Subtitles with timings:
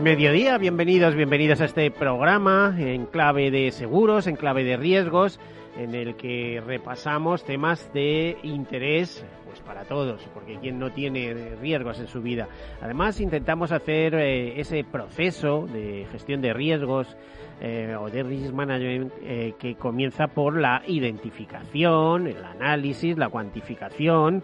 [0.00, 5.38] Mediodía, bienvenidos, bienvenidos a este programa en clave de seguros, en clave de riesgos,
[5.76, 12.00] en el que repasamos temas de interés pues para todos, porque quien no tiene riesgos
[12.00, 12.48] en su vida.
[12.80, 17.16] Además, intentamos hacer eh, ese proceso de gestión de riesgos
[17.60, 24.42] eh, o de risk management eh, que comienza por la identificación, el análisis, la cuantificación,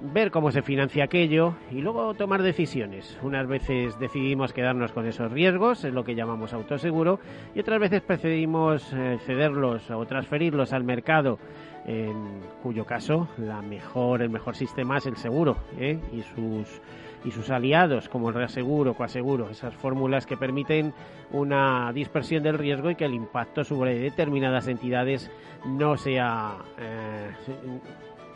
[0.00, 3.18] ver cómo se financia aquello y luego tomar decisiones.
[3.22, 7.20] Unas veces decidimos quedarnos con esos riesgos, es lo que llamamos autoseguro,
[7.54, 11.38] y otras veces preferimos eh, cederlos o transferirlos al mercado,
[11.86, 15.98] en cuyo caso la mejor, el mejor sistema es el seguro ¿eh?
[16.12, 16.80] y sus
[17.24, 20.94] y sus aliados como el reaseguro, coaseguro, esas fórmulas que permiten
[21.32, 25.30] una dispersión del riesgo y que el impacto sobre determinadas entidades
[25.66, 27.30] no sea eh,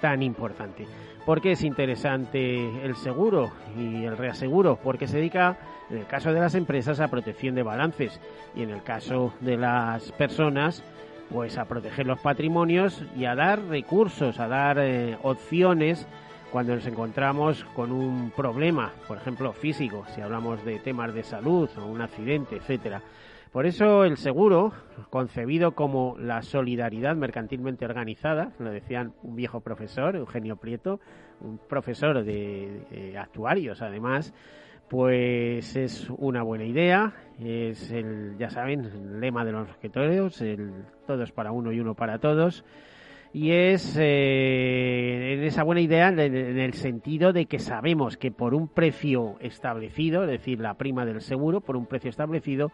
[0.04, 0.86] tan importante.
[1.24, 4.76] ¿Por qué es interesante el seguro y el reaseguro?
[4.76, 5.56] Porque se dedica,
[5.88, 8.20] en el caso de las empresas, a protección de balances
[8.54, 10.84] y en el caso de las personas,
[11.30, 16.06] pues a proteger los patrimonios y a dar recursos, a dar eh, opciones
[16.52, 21.70] cuando nos encontramos con un problema, por ejemplo, físico, si hablamos de temas de salud
[21.78, 23.00] o un accidente, etcétera.
[23.54, 24.72] Por eso el seguro,
[25.10, 30.98] concebido como la solidaridad mercantilmente organizada, lo decían un viejo profesor, Eugenio Prieto,
[31.40, 34.34] un profesor de, actuarios además,
[34.88, 40.72] pues es una buena idea, es el, ya saben, el lema de los objetorios, el
[41.06, 42.64] todos para uno y uno para todos,
[43.32, 48.66] y es eh, esa buena idea en el sentido de que sabemos que por un
[48.66, 52.70] precio establecido, es decir, la prima del seguro, por un precio establecido,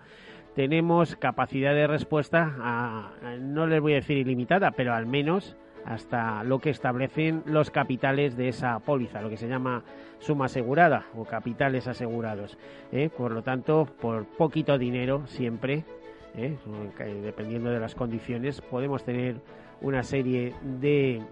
[0.55, 6.45] tenemos capacidad de respuesta, a, no les voy a decir ilimitada, pero al menos hasta
[6.45, 9.83] lo que establecen los capitales de esa póliza, lo que se llama
[10.19, 12.59] suma asegurada o capitales asegurados.
[12.93, 13.09] ¿eh?
[13.09, 15.85] Por lo tanto, por poquito dinero siempre,
[16.37, 16.57] ¿eh?
[17.23, 19.37] dependiendo de las condiciones, podemos tener
[19.81, 21.23] una serie de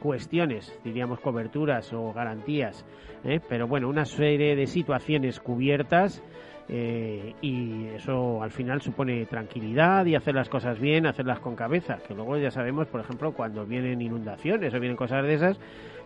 [0.00, 2.84] cuestiones, diríamos coberturas o garantías,
[3.24, 3.40] ¿eh?
[3.48, 6.22] pero bueno, una serie de situaciones cubiertas
[6.68, 11.98] eh, y eso al final supone tranquilidad y hacer las cosas bien, hacerlas con cabeza,
[12.06, 15.60] que luego ya sabemos, por ejemplo, cuando vienen inundaciones o vienen cosas de esas,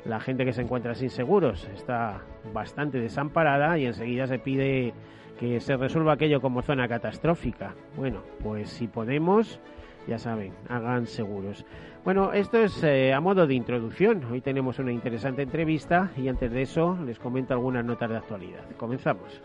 [0.04, 2.22] la gente que se encuentra sin seguros está
[2.52, 4.94] bastante desamparada y enseguida se pide
[5.38, 7.74] que se resuelva aquello como zona catastrófica.
[7.96, 9.60] Bueno, pues si podemos,
[10.06, 11.64] ya saben, hagan seguros.
[12.04, 14.24] Bueno, esto es eh, a modo de introducción.
[14.30, 18.64] Hoy tenemos una interesante entrevista y antes de eso les comento algunas notas de actualidad.
[18.78, 19.42] Comenzamos.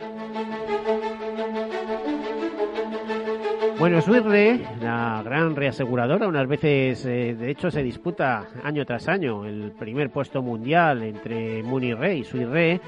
[3.81, 9.07] Bueno, Swiss Re, la gran reaseguradora, unas veces, eh, de hecho, se disputa año tras
[9.07, 12.79] año el primer puesto mundial entre Munich Re y Swiss Re,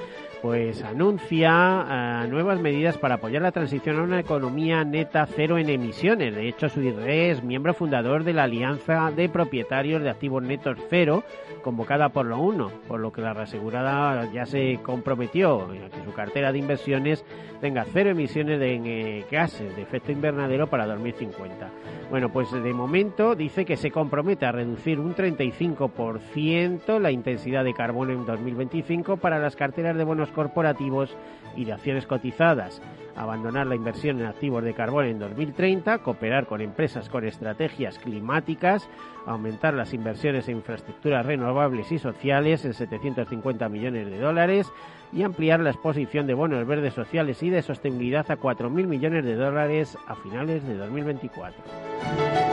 [0.43, 5.69] pues anuncia eh, nuevas medidas para apoyar la transición a una economía neta cero en
[5.69, 6.35] emisiones.
[6.35, 10.77] De hecho, Swiss Re es miembro fundador de la Alianza de Propietarios de Activos Netos
[10.89, 11.23] Cero,
[11.63, 16.11] convocada por la UNO, por lo que la reasegurada ya se comprometió a que su
[16.11, 17.23] cartera de inversiones
[17.62, 21.69] tenga cero emisiones de eh, gases de efecto invernadero para 2050.
[22.09, 27.73] Bueno, pues de momento dice que se compromete a reducir un 35% la intensidad de
[27.73, 31.15] carbono en 2025 para las carteras de bonos corporativos
[31.56, 32.81] y de acciones cotizadas,
[33.15, 38.89] abandonar la inversión en activos de carbono en 2030, cooperar con empresas con estrategias climáticas,
[39.25, 44.71] aumentar las inversiones en infraestructuras renovables y sociales en 750 millones de dólares
[45.12, 49.35] y ampliar la exposición de bonos verdes sociales y de sostenibilidad a 4.000 millones de
[49.35, 52.52] dólares a finales de 2024.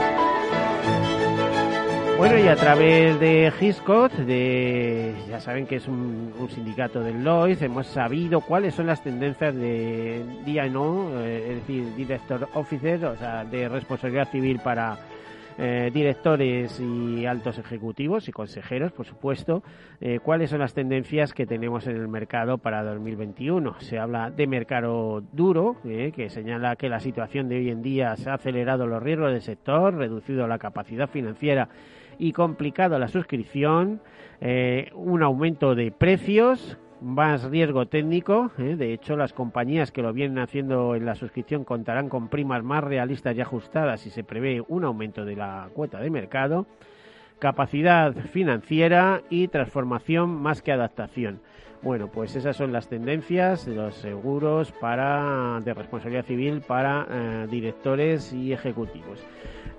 [2.21, 7.63] Bueno, y a través de Giscot, de, ya saben que es un, sindicato del Lloyd,
[7.63, 13.43] hemos sabido cuáles son las tendencias de DNO, eh, es decir, Director Officer, o sea,
[13.43, 14.99] de responsabilidad civil para
[15.57, 19.63] eh, directores y altos ejecutivos y consejeros, por supuesto,
[19.99, 23.79] eh, cuáles son las tendencias que tenemos en el mercado para 2021.
[23.79, 28.15] Se habla de mercado duro, eh, que señala que la situación de hoy en día
[28.15, 31.67] se ha acelerado los riesgos del sector, reducido la capacidad financiera
[32.19, 34.01] y complicado la suscripción,
[34.93, 38.51] un aumento de precios más riesgo técnico.
[38.57, 38.75] ¿eh?
[38.77, 42.83] De hecho, las compañías que lo vienen haciendo en la suscripción contarán con primas más
[42.83, 46.67] realistas y ajustadas y se prevé un aumento de la cuota de mercado.
[47.39, 51.41] Capacidad financiera y transformación más que adaptación.
[51.83, 57.47] Bueno, pues esas son las tendencias de los seguros para de responsabilidad civil para eh,
[57.49, 59.19] directores y ejecutivos.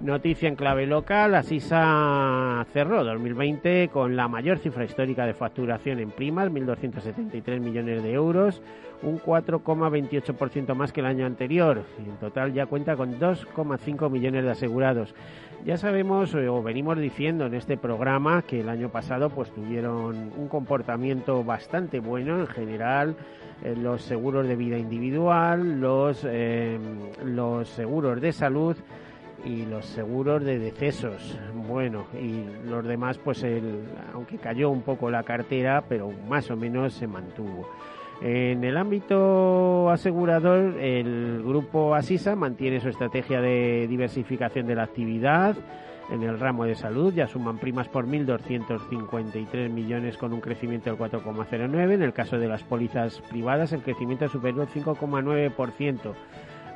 [0.00, 6.10] Noticia en clave local, Asisa cerró 2020 con la mayor cifra histórica de facturación en
[6.10, 8.60] primas, 1.273 millones de euros,
[9.02, 11.84] un 4,28% más que el año anterior.
[12.04, 15.14] En total ya cuenta con 2,5 millones de asegurados.
[15.64, 20.32] Ya sabemos eh, o venimos diciendo en este programa que el año pasado pues tuvieron
[20.36, 23.14] un comportamiento bastante bueno en general
[23.62, 26.80] eh, los seguros de vida individual, los, eh,
[27.24, 28.76] los seguros de salud
[29.44, 31.38] y los seguros de decesos.
[31.54, 36.56] Bueno, y los demás, pues el, aunque cayó un poco la cartera, pero más o
[36.56, 37.68] menos se mantuvo.
[38.24, 45.56] En el ámbito asegurador, el grupo Asisa mantiene su estrategia de diversificación de la actividad.
[46.08, 50.98] En el ramo de salud ya suman primas por 1.253 millones con un crecimiento del
[50.98, 51.94] 4,09.
[51.94, 56.14] En el caso de las pólizas privadas, el crecimiento es superior al 5,9%.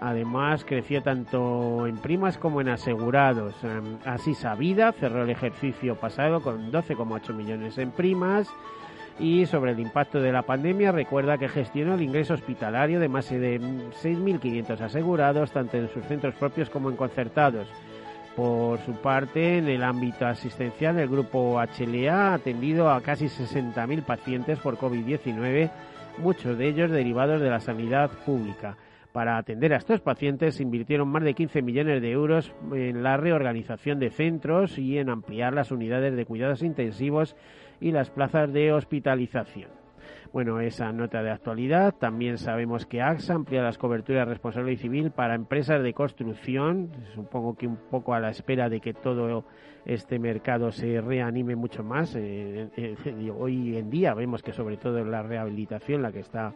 [0.01, 3.55] Además, creció tanto en primas como en asegurados.
[3.63, 8.49] Em, así Sabida cerró el ejercicio pasado con 12,8 millones en primas.
[9.19, 13.31] Y sobre el impacto de la pandemia, recuerda que gestionó el ingreso hospitalario de más
[13.31, 17.67] de 6.500 asegurados, tanto en sus centros propios como en concertados.
[18.37, 24.03] Por su parte, en el ámbito asistencial, el grupo HLA ha atendido a casi 60.000
[24.03, 25.71] pacientes por COVID-19,
[26.19, 28.77] muchos de ellos derivados de la sanidad pública.
[29.17, 33.17] Para atender a estos pacientes se invirtieron más de 15 millones de euros en la
[33.17, 37.35] reorganización de centros y en ampliar las unidades de cuidados intensivos
[37.81, 39.71] y las plazas de hospitalización.
[40.33, 41.95] Bueno, esa nota de actualidad.
[41.95, 46.91] También sabemos que AXA amplía las coberturas responsable y civil para empresas de construcción.
[47.15, 49.45] Supongo que un poco a la espera de que todo
[49.85, 52.15] este mercado se reanime mucho más.
[52.17, 56.53] Eh, eh, hoy en día vemos que sobre todo la rehabilitación la que está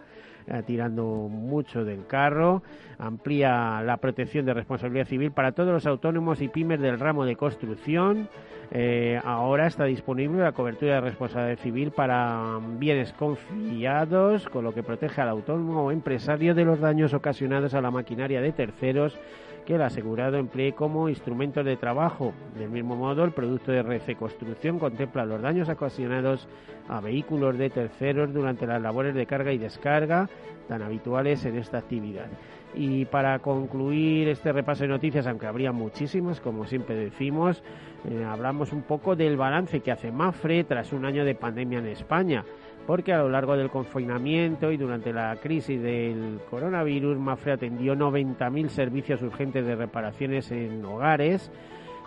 [0.47, 2.63] eh, tirando mucho del carro,
[2.99, 7.37] amplía la protección de responsabilidad civil para todos los autónomos y pymes del ramo de
[7.37, 8.29] construcción.
[8.73, 14.85] Eh, ahora está disponible la cobertura de responsabilidad civil para bienes confiados, con lo que
[14.85, 19.19] protege al autónomo o empresario de los daños ocasionados a la maquinaria de terceros
[19.65, 22.33] que el asegurado emplee como instrumentos de trabajo.
[22.59, 26.49] Del mismo modo, el producto de RC Construcción contempla los daños ocasionados
[26.89, 30.29] a vehículos de terceros durante las labores de carga y descarga
[30.69, 32.27] tan habituales en esta actividad.
[32.75, 37.63] Y para concluir este repaso de noticias, aunque habría muchísimas, como siempre decimos,
[38.09, 41.87] eh, hablamos un poco del balance que hace Mafre tras un año de pandemia en
[41.87, 42.45] España
[42.87, 48.69] porque a lo largo del confinamiento y durante la crisis del coronavirus, Mafre atendió 90.000
[48.69, 51.51] servicios urgentes de reparaciones en hogares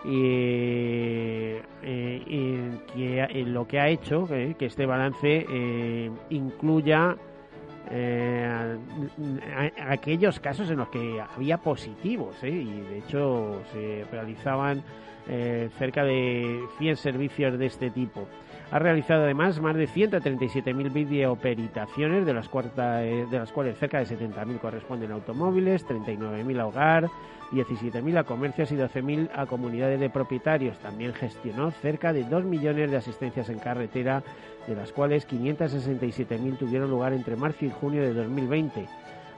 [0.05, 0.21] y,
[1.83, 7.15] eh, que, lo que ha hecho eh, que este balance eh, incluya
[9.87, 14.83] aquellos casos en los que había positivos y de hecho se realizaban
[15.77, 18.27] cerca de 100 servicios de este tipo.
[18.71, 24.59] Ha realizado además más de 137.000 videoperitaciones, de las, de las cuales cerca de 70.000
[24.59, 27.07] corresponden a automóviles, 39.000 a hogar,
[27.51, 30.79] 17.000 a comercios y 12.000 a comunidades de propietarios.
[30.79, 34.23] También gestionó cerca de 2 millones de asistencias en carretera,
[34.67, 38.85] de las cuales 567.000 tuvieron lugar entre marzo y junio de 2020.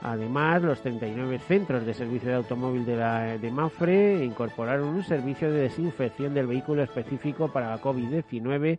[0.02, 5.52] Además, los 39 centros de servicio de automóvil de, la, de Mafre incorporaron un servicio
[5.52, 8.78] de desinfección del vehículo específico para la COVID-19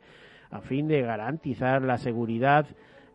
[0.51, 2.67] a fin de garantizar la seguridad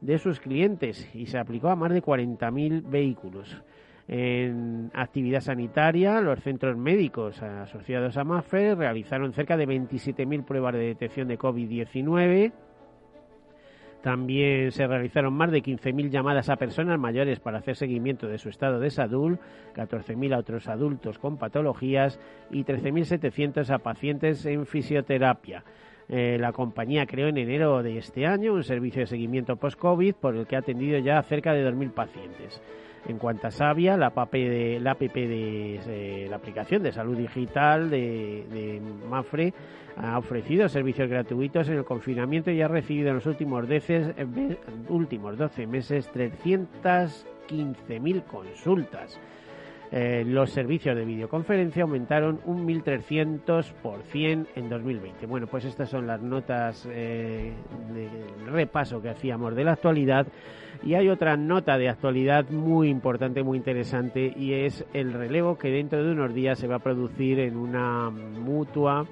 [0.01, 3.61] de sus clientes y se aplicó a más de 40.000 vehículos.
[4.07, 10.79] En actividad sanitaria, los centros médicos asociados a MAFE realizaron cerca de 27.000 pruebas de
[10.79, 12.51] detección de COVID-19
[14.01, 18.49] También se realizaron más de 15.000 llamadas a personas mayores para hacer seguimiento de su
[18.49, 19.37] estado de salud,
[19.75, 25.63] 14.000 a otros adultos con patologías y 13.700 a pacientes en fisioterapia.
[26.09, 30.35] Eh, la compañía creó en enero de este año un servicio de seguimiento post-COVID por
[30.35, 32.61] el que ha atendido ya cerca de 2.000 pacientes.
[33.07, 37.17] En cuanto a Sabia, la app de, la, app de eh, la aplicación de salud
[37.17, 38.79] digital de,
[39.09, 39.55] Mafre
[39.97, 44.57] ha ofrecido servicios gratuitos en el confinamiento y ha recibido en los últimos, deces, eh,
[44.89, 49.19] últimos 12 meses 315.000 consultas.
[49.93, 55.25] Eh, los servicios de videoconferencia aumentaron un 1.300% en 2020.
[55.25, 57.51] Bueno, pues estas son las notas de
[58.45, 60.27] repaso que hacíamos de la actualidad.
[60.83, 65.69] Y hay otra nota de actualidad muy importante, muy interesante, y es el relevo que
[65.69, 69.05] dentro de unos días se va a producir en una mutua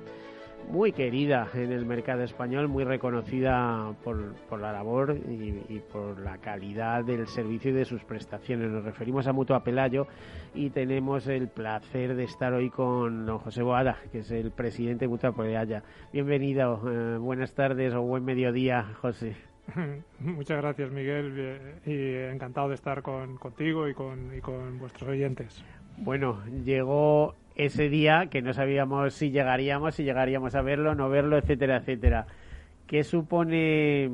[0.70, 6.38] muy querida en el mercado español, muy reconocida por, por la labor y, por la
[6.38, 8.70] calidad del servicio y de sus prestaciones.
[8.70, 10.08] Nos referimos a Mutua Pelayo
[10.54, 15.06] y tenemos el placer de estar hoy con don José Boada, que es el presidente
[15.06, 15.82] de Mutua Pelayo.
[16.14, 19.49] Bienvenido, eh, buenas tardes o buen mediodía, José.
[20.20, 25.64] Muchas gracias, Miguel, y encantado de estar con, contigo y con, y con vuestros oyentes.
[25.98, 31.38] Bueno, llegó ese día que no sabíamos si llegaríamos, si llegaríamos a verlo, no verlo,
[31.38, 32.26] etcétera, etcétera.
[32.88, 34.10] ¿Qué supone,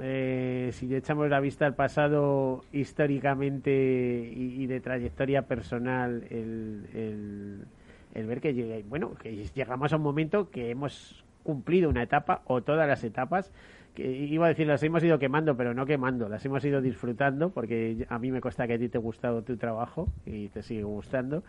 [0.00, 3.70] eh, si echamos la vista al pasado históricamente
[4.34, 7.66] y, de trayectoria personal, el,
[8.14, 12.62] el, ver que, bueno, que llegamos a un momento que hemos cumplido una etapa o
[12.62, 13.52] todas las etapas
[13.94, 17.50] que iba a decir las hemos ido quemando, pero no quemando, las hemos ido disfrutando
[17.50, 20.62] porque a mí me cuesta que a ti te ha gustado tu trabajo y te
[20.62, 21.42] sigue gustando.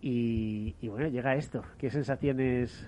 [0.00, 1.62] Y, bueno, llega esto.
[1.78, 2.86] ¿Qué sensaciones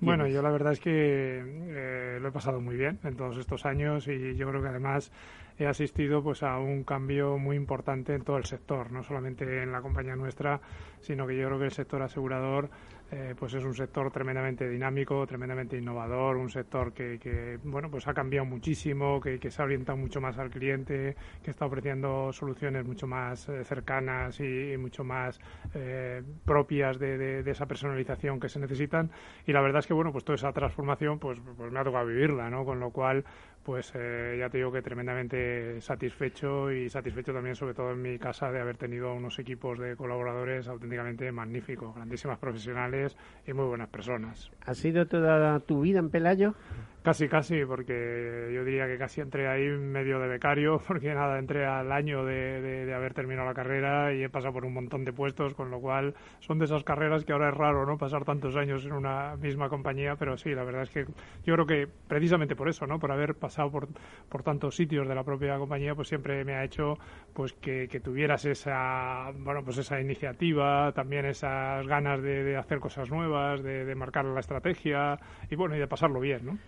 [0.00, 3.64] bueno, yo la verdad es que eh, lo he pasado muy bien en todos estos
[3.64, 5.12] años y yo creo que además
[5.60, 9.70] he asistido pues a un cambio muy importante en todo el sector, no solamente en
[9.70, 10.60] la compañía nuestra,
[11.00, 12.68] sino que yo creo que el sector asegurador
[13.14, 18.14] eh, pues es un sector tremendamente dinámico, tremendamente innovador, un sector que, bueno pues ha
[18.14, 23.06] cambiado muchísimo, que, se ha orientado mucho más al cliente, que está ofreciendo soluciones mucho
[23.06, 25.38] más eh, cercanas y, mucho más
[25.74, 29.10] eh, propias de, esa personalización que se necesitan.
[29.46, 32.06] Y la verdad es que bueno pues toda esa transformación pues, pues me ha tocado
[32.06, 32.64] vivirla, ¿no?
[32.64, 33.26] Con lo cual
[33.64, 38.50] pues ya te digo que tremendamente satisfecho y satisfecho también sobre todo en mi casa
[38.50, 43.16] de haber tenido unos equipos de colaboradores auténticamente magníficos, grandísimas profesionales
[43.46, 44.50] y muy buenas personas.
[44.64, 46.54] ¿Ha sido toda tu vida en Pelayo?
[47.02, 51.66] Casi, casi, porque yo diría que casi entré ahí medio de becario, porque nada, entré
[51.66, 55.12] al año de, de, haber terminado la carrera y he pasado por un montón de
[55.12, 57.98] puestos, con lo cual son de esas carreras que ahora es raro, ¿no?
[57.98, 61.04] Pasar tantos años en una misma compañía, pero sí, la verdad es que
[61.44, 63.00] yo creo que precisamente por eso, ¿no?
[63.00, 63.88] Por haber pasado por,
[64.28, 66.98] por tantos sitios de la propia compañía, pues siempre me ha hecho
[67.32, 72.78] pues que, que tuvieras esa, bueno, pues esa iniciativa, también esas ganas de, de hacer
[72.78, 75.18] cosas nuevas, de, de marcar la estrategia
[75.50, 76.58] y bueno, y de pasarlo bien, ¿no?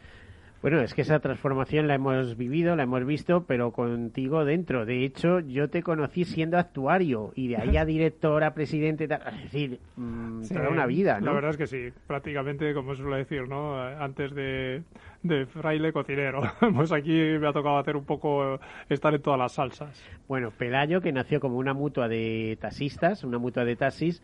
[0.64, 4.86] Bueno, es que esa transformación la hemos vivido, la hemos visto, pero contigo dentro.
[4.86, 9.42] De hecho, yo te conocí siendo actuario y de ahí a director, a presidente, es
[9.42, 11.26] decir, mm, toda una vida, ¿no?
[11.26, 13.78] La verdad es que sí, prácticamente, como suele decir, ¿no?
[13.78, 14.84] Antes de,
[15.22, 16.40] de fraile cocinero.
[16.74, 20.02] pues aquí me ha tocado hacer un poco, estar en todas las salsas.
[20.28, 24.22] Bueno, Pelayo, que nació como una mutua de taxistas, una mutua de taxis,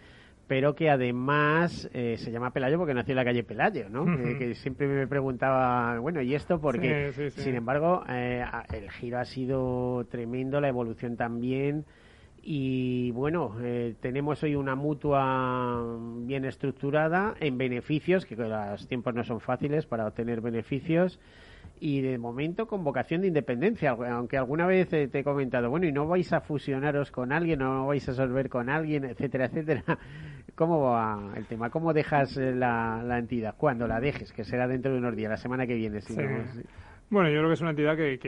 [0.51, 4.03] pero que además eh, se llama Pelayo porque nació en la calle Pelayo, ¿no?
[4.13, 6.61] Eh, que siempre me preguntaba, bueno, ¿y esto?
[6.61, 11.85] Porque, sin embargo, eh, el giro ha sido tremendo, la evolución también.
[12.43, 13.55] Y bueno,
[14.01, 20.05] tenemos hoy una mutua bien estructurada en beneficios, que los tiempos no son fáciles para
[20.05, 21.21] obtener beneficios
[21.81, 25.93] y de momento con vocación de independencia, aunque alguna vez te he comentado, bueno, y
[25.93, 29.99] no vais a fusionaros con alguien, no vais a solver con alguien, etcétera, etcétera.
[30.61, 31.71] ¿Cómo va el tema?
[31.71, 33.55] ¿Cómo dejas la, la entidad?
[33.57, 34.31] ¿Cuándo la dejes?
[34.31, 36.03] Que será dentro de unos días, la semana que viene.
[36.03, 36.15] Si
[37.11, 38.21] bueno, yo creo que es una entidad que,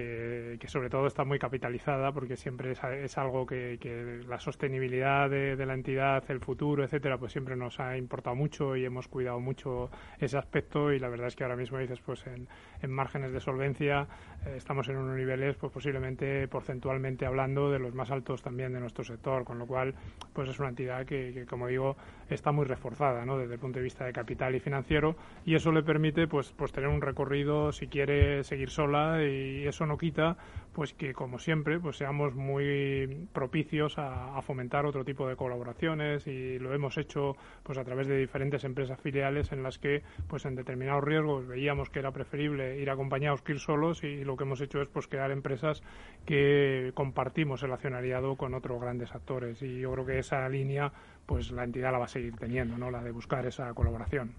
[0.59, 5.55] que, sobre todo está muy capitalizada porque siempre es, algo que, que, la sostenibilidad de,
[5.65, 9.89] la entidad, el futuro, etcétera, pues siempre nos ha importado mucho y hemos cuidado mucho
[10.19, 12.49] ese aspecto y la verdad es que ahora mismo dices, pues en,
[12.83, 14.09] en márgenes de solvencia
[14.47, 18.81] eh, estamos en unos niveles, pues posiblemente porcentualmente hablando, de los más altos también de
[18.81, 19.95] nuestro sector, con lo cual,
[20.33, 21.97] pues es una entidad que, como digo,
[22.35, 23.39] está muy reforzada, ¿no?
[23.39, 26.73] Desde el punto de vista de capital y financiero y eso le permite, pues, pues
[26.73, 30.37] tener un recorrido, si quiere seguir sola y eso no quita
[30.73, 36.59] pues que como siempre pues seamos muy propicios a, fomentar otro tipo de colaboraciones y
[36.59, 40.57] lo hemos hecho pues a través de diferentes empresas filiales en las que pues en
[40.57, 44.61] determinados riesgos veíamos que era preferible ir acompañados que ir solos y lo que hemos
[44.61, 45.83] hecho es pues crear empresas
[46.27, 50.93] que compartimos el accionariado con otros grandes actores y yo creo que esa línea
[51.33, 52.91] pues la entidad la va a seguir teniendo, ¿no?
[52.91, 54.33] La de buscar esa colaboración.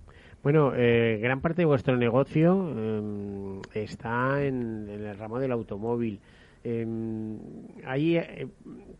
[0.43, 6.19] Bueno, eh, gran parte de vuestro negocio em, está en, el ramo del automóvil.
[6.63, 6.85] Eh,
[7.83, 8.21] ¿Hay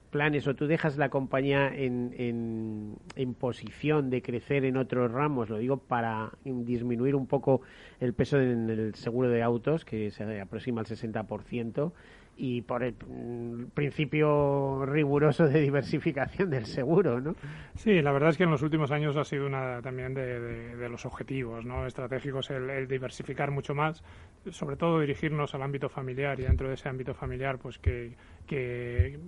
[0.09, 5.51] planes o tú dejas la compañía en, en, en, posición de crecer en otros ramos?
[5.51, 7.61] Lo digo para disminuir un poco
[7.99, 11.91] el peso en el seguro de autos, que se aproxima al 60%,
[12.35, 17.35] y por el mm, principio riguroso de diversificación del seguro, ¿no?
[17.75, 20.89] Sí, la verdad es que en los últimos años ha sido una también de, de,
[20.89, 21.85] los objetivos ¿no?
[21.85, 24.03] estratégicos el, diversificar mucho más,
[24.51, 28.15] sobre todo dirigirnos al ámbito familiar y dentro de ese ámbito familiar pues que,
[28.47, 29.19] que,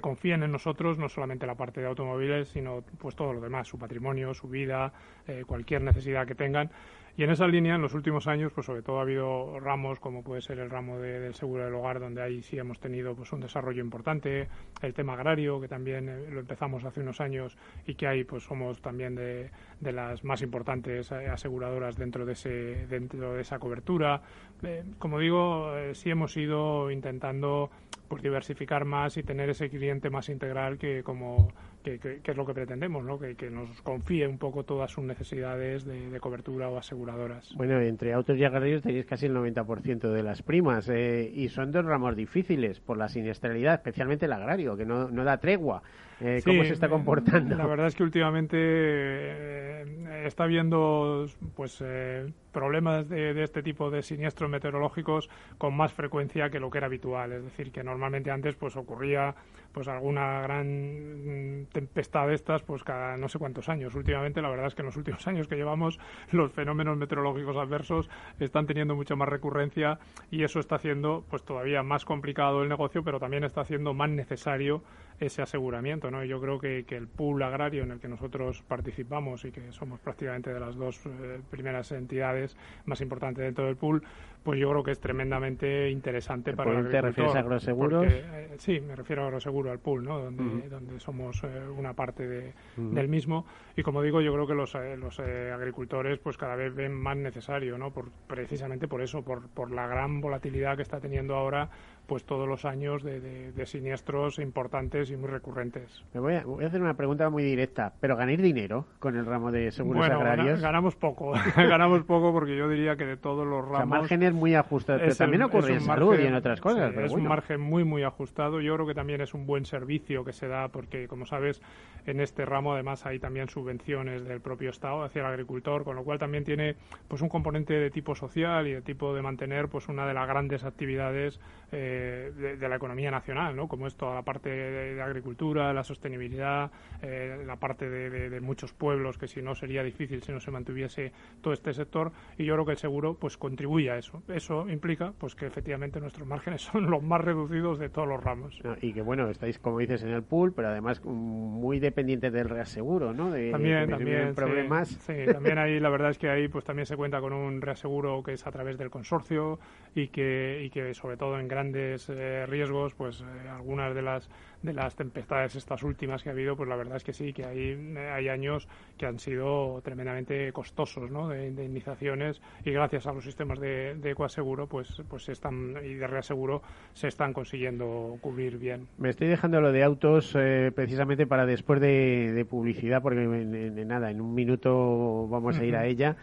[0.00, 3.78] confíen en nosotros, no solamente la parte de automóviles, sino pues todo lo demás, su
[3.78, 4.92] patrimonio, su vida,
[5.26, 6.70] eh, cualquier necesidad que tengan
[7.16, 10.22] y en esa línea, en los últimos años, pues sobre todo ha habido ramos como
[10.22, 13.40] puede ser el ramo del seguro del hogar, donde ahí sí hemos tenido pues un
[13.40, 14.48] desarrollo importante,
[14.82, 18.44] el tema agrario, que también eh, lo empezamos hace unos años y que ahí pues
[18.44, 19.50] somos también de,
[19.80, 24.22] de las más importantes eh, aseguradoras dentro de ese dentro de esa cobertura.
[24.62, 27.70] Eh, como digo, sí hemos ido intentando
[28.08, 32.54] pues diversificar más y tener ese cliente más integral que como que, es lo que
[32.54, 33.18] pretendemos, ¿no?
[33.18, 37.54] Que, que, nos confíe un poco todas sus necesidades de, cobertura o aseguradoras.
[37.56, 41.72] Bueno, entre autos y agarrillos tenéis casi el 90% de las primas eh, y son
[41.72, 45.82] dos ramos difíciles por la siniestralidad, especialmente el agrario, que no, no da tregua.
[46.20, 47.56] Eh, ¿Cómo se está comportando?
[47.56, 54.02] La verdad es que últimamente eh, está habiendo pues eh, problemas de, este tipo de
[54.02, 57.32] siniestros meteorológicos con más frecuencia que lo que era habitual.
[57.32, 59.34] Es decir, que normalmente antes pues ocurría
[59.72, 63.94] pues alguna gran tempestad de estas pues cada no sé cuántos años.
[63.94, 65.98] Últimamente la verdad es que en los últimos años que llevamos
[66.30, 68.08] los fenómenos meteorológicos adversos
[68.38, 69.98] están teniendo mucha más recurrencia
[70.30, 74.10] y eso está haciendo pues todavía más complicado el negocio, pero también está haciendo más
[74.10, 74.82] necesario
[75.20, 76.10] ese aseguramiento.
[76.10, 76.24] ¿no?
[76.24, 80.00] Yo creo que, que, el pool agrario en el que nosotros participamos y que somos
[80.00, 84.02] prácticamente de las dos eh, primeras entidades más importantes dentro del pool,
[84.42, 88.06] pues yo creo que es tremendamente interesante para el ¿Te refieres a agroseguros?
[88.08, 90.18] Eh, sí, me refiero a agroseguro, al pool, ¿no?
[90.18, 93.44] donde, donde somos eh, una parte de, del mismo.
[93.76, 97.76] Y como digo, yo creo que los, los agricultores pues cada vez ven más necesario,
[97.76, 97.90] ¿no?
[97.92, 101.68] Por, precisamente por eso, por, por la gran volatilidad que está teniendo ahora
[102.10, 106.04] pues todos los años de, siniestros importantes y muy recurrentes.
[106.14, 109.70] Me voy a, hacer una pregunta muy directa, pero ¿ganar dinero con el ramo de
[109.70, 110.60] seguros agrarios?
[110.60, 113.74] ganamos poco, ganamos poco porque yo diría que de todos los ramos...
[113.74, 116.94] O sea, márgenes muy ajustados, pero también ocurre en salud y en otras cosas.
[116.96, 118.60] es un margen muy, muy ajustado.
[118.60, 121.60] Yo creo que también es un buen servicio que se da porque, como sabes,
[122.06, 126.04] en este ramo además hay también subvenciones del propio Estado hacia el agricultor, con lo
[126.04, 126.76] cual también tiene
[127.08, 130.26] pues un componente de tipo social y de tipo de mantener pues una de las
[130.26, 131.40] grandes actividades
[131.72, 133.68] eh, de, la economía nacional, ¿no?
[133.68, 136.70] como es toda la parte de, agricultura, la sostenibilidad,
[137.02, 141.12] eh, la parte de, muchos pueblos, que si no sería difícil si no se mantuviese
[141.40, 144.22] todo este sector, y yo creo que el seguro pues contribuye a eso.
[144.28, 148.60] Eso implica pues que efectivamente nuestros márgenes son los más reducidos de todos los ramos.
[148.80, 153.12] y que bueno, estáis como dices en el pool, pero además muy dependientes del reaseguro,
[153.12, 153.30] ¿no?
[153.30, 154.88] De, también, también, problemas.
[154.88, 158.22] Sí, también ahí la verdad es que ahí pues también se cuenta con un reaseguro
[158.22, 159.58] que es a través del consorcio
[159.94, 164.28] y que, y que sobre todo en grandes eh, riesgos, pues eh, algunas de las
[164.62, 167.44] de las tempestades estas últimas que ha habido, pues la verdad es que sí, que
[167.44, 168.68] hay, hay años
[168.98, 171.28] que han sido tremendamente costosos, ¿no?
[171.28, 175.94] De indemnizaciones y gracias a los sistemas de, de ecoaseguro, pues, pues se están y
[175.94, 178.88] de reaseguro se están consiguiendo cubrir bien.
[178.98, 184.10] Me estoy dejando lo de autos eh, precisamente para después de, publicidad, porque en, nada,
[184.10, 186.16] en un minuto vamos a ir a ella.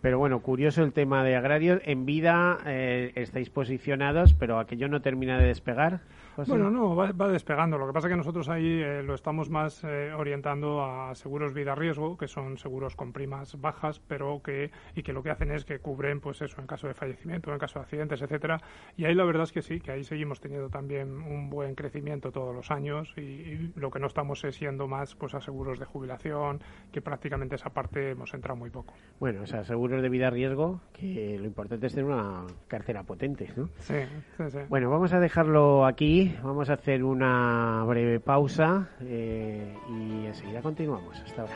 [0.00, 1.80] Pero bueno, curioso el tema de agrarios.
[1.84, 6.00] En vida eh, estáis posicionados, pero aquello no termina de despegar.
[6.36, 7.78] Bueno, no, va, despegando.
[7.78, 11.54] Lo que pasa es que nosotros ahí eh, lo estamos más eh, orientando a seguros
[11.54, 15.50] vida riesgo, que son seguros con primas bajas, pero que y que lo que hacen
[15.52, 18.60] es que cubren, pues eso, en caso de fallecimiento, en caso de accidentes, etcétera.
[18.96, 22.32] Y ahí la verdad es que sí, que ahí seguimos teniendo también un buen crecimiento
[22.32, 25.84] todos los años y, lo que no estamos es siendo más, pues a seguros de
[25.84, 26.60] jubilación,
[26.92, 28.94] que prácticamente esa parte hemos entrado muy poco.
[29.20, 33.50] Bueno, o sea, seguros de vida riesgo, que lo importante es tener una cartera potente,
[33.56, 33.68] ¿no?
[33.78, 34.00] Sí,
[34.36, 34.58] sí, sí.
[34.68, 41.20] Bueno, vamos a dejarlo aquí vamos a hacer una breve pausa eh, y enseguida continuamos.
[41.20, 41.54] Hasta ahora.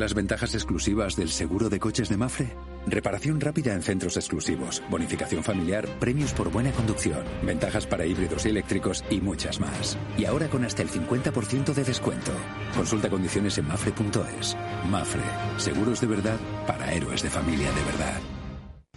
[0.00, 2.56] Las ventajas exclusivas del seguro de coches de Mafre?
[2.86, 8.48] Reparación rápida en centros exclusivos, bonificación familiar, premios por buena conducción, ventajas para híbridos y
[8.48, 9.98] eléctricos y muchas más.
[10.16, 12.32] Y ahora con hasta el 50% de descuento.
[12.74, 14.56] Consulta condiciones en mafre.es.
[14.88, 15.22] Mafre,
[15.58, 18.20] seguros de verdad para héroes de familia de verdad.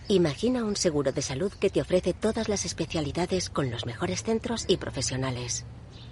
[0.08, 4.66] Imagina un seguro de salud que te ofrece todas las especialidades con los mejores centros
[4.68, 5.66] y profesionales.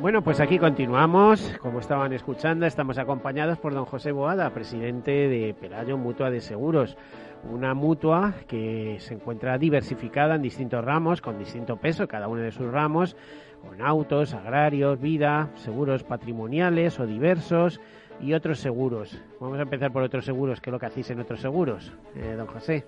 [0.00, 1.58] Bueno, pues aquí continuamos.
[1.60, 6.96] Como estaban escuchando, estamos acompañados por don José Boada, presidente de Pelayo Mutua de Seguros.
[7.44, 12.50] Una mutua que se encuentra diversificada en distintos ramos, con distinto peso, cada uno de
[12.50, 13.14] sus ramos,
[13.60, 17.78] con autos, agrarios, vida, seguros patrimoniales o diversos
[18.22, 19.22] y otros seguros.
[19.38, 22.36] Vamos a empezar por otros seguros, que es lo que hacéis en otros seguros, eh,
[22.38, 22.86] don José.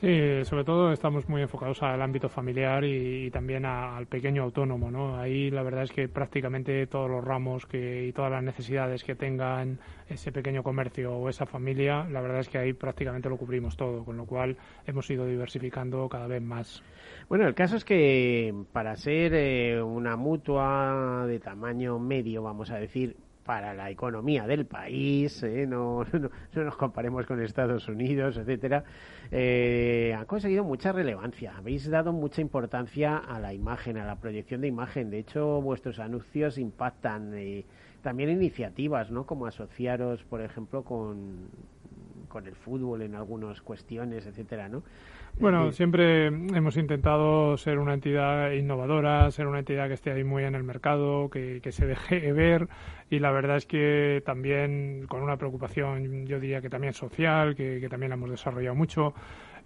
[0.00, 5.18] Sí, sobre todo estamos muy enfocados al ámbito familiar y, también al pequeño autónomo, ¿no?
[5.18, 9.14] Ahí la verdad es que prácticamente todos los ramos que, y todas las necesidades que
[9.14, 13.78] tengan ese pequeño comercio o esa familia, la verdad es que ahí prácticamente lo cubrimos
[13.78, 16.82] todo, con lo cual hemos ido diversificando cada vez más.
[17.30, 22.76] Bueno, el caso es que para ser eh, una mutua de tamaño medio, vamos a
[22.76, 25.66] decir, para la economía del país, ¿eh?
[25.68, 26.30] no, no,
[26.64, 28.84] nos comparemos con Estados Unidos, etcétera,
[29.30, 31.56] eh, ha conseguido mucha relevancia.
[31.56, 35.10] Habéis dado mucha importancia a la imagen, a la proyección de imagen.
[35.10, 37.32] De hecho, vuestros anuncios impactan.
[37.34, 37.64] Eh,
[38.02, 39.26] también iniciativas, ¿no?
[39.26, 41.48] Como asociaros, por ejemplo, con,
[42.28, 44.84] con el fútbol en algunas cuestiones, etcétera, ¿no?
[45.38, 50.44] Bueno, siempre hemos intentado ser una entidad innovadora, ser una entidad que esté ahí muy
[50.44, 52.68] en el mercado, que, se deje ver
[53.10, 57.80] y la verdad es que también con una preocupación, yo diría que también social, que,
[57.80, 59.14] que también la hemos desarrollado mucho.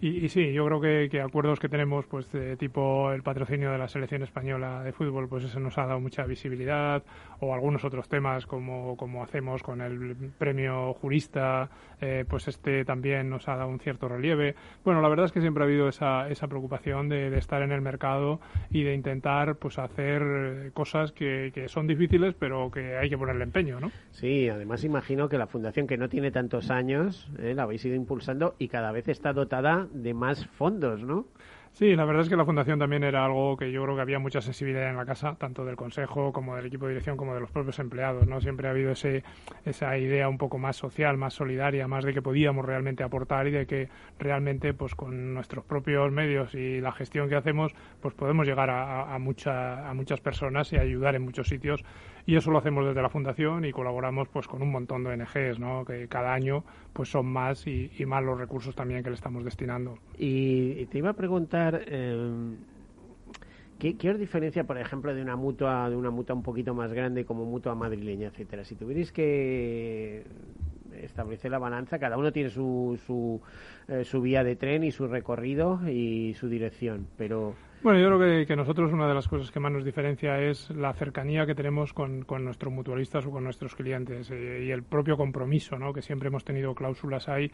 [0.02, 3.86] Y, sí, yo creo que, acuerdos que tenemos, pues de tipo el patrocinio de la
[3.86, 7.02] selección española de fútbol, pues eso nos ha dado mucha visibilidad,
[7.40, 11.68] o algunos otros temas como, como hacemos con el premio jurista,
[12.00, 14.54] eh, pues este también nos ha dado un cierto relieve.
[14.84, 17.82] Bueno, la verdad es que siempre ha habido esa, esa preocupación de, estar en el
[17.82, 23.18] mercado y de intentar pues hacer cosas que, que son difíciles, pero que hay que
[23.18, 23.92] ponerle empeño, ¿no?
[24.12, 27.96] Sí, además imagino que la fundación que no tiene tantos años, eh, la habéis ido
[27.96, 31.26] impulsando y cada vez está dotada de más fondos, ¿no?
[31.72, 34.18] Sí, la verdad es que la fundación también era algo que yo creo que había
[34.18, 37.40] mucha sensibilidad en la casa, tanto del consejo como del equipo de dirección como de
[37.40, 38.40] los propios empleados, ¿no?
[38.40, 39.22] Siempre ha habido ese,
[39.64, 43.52] esa idea un poco más social, más solidaria, más de que podíamos realmente aportar y
[43.52, 48.46] de que realmente, pues con nuestros propios medios y la gestión que hacemos, pues podemos
[48.46, 51.82] llegar a, a, mucha, a muchas personas y ayudar en muchos sitios
[52.26, 55.58] y eso lo hacemos desde la fundación y colaboramos pues con un montón de ONGs,
[55.58, 55.84] ¿no?
[55.84, 59.98] Que cada año pues son más y, más los recursos también que le estamos destinando.
[60.18, 62.56] Y, te iba a preguntar eh,
[63.78, 66.92] ¿qué, ¿qué, os diferencia, por ejemplo, de una mutua de una mutua un poquito más
[66.92, 68.64] grande como mutua madrileña, etcétera?
[68.64, 70.24] Si tuvierais que
[70.92, 73.40] establecer la balanza, cada uno tiene su su,
[73.88, 78.46] eh, su vía de tren y su recorrido y su dirección, pero bueno, yo creo
[78.46, 81.92] que, nosotros una de las cosas que más nos diferencia es la cercanía que tenemos
[81.92, 85.92] con, nuestros mutualistas o con nuestros clientes eh, y el propio compromiso, ¿no?
[85.92, 87.50] Que siempre hemos tenido cláusulas ahí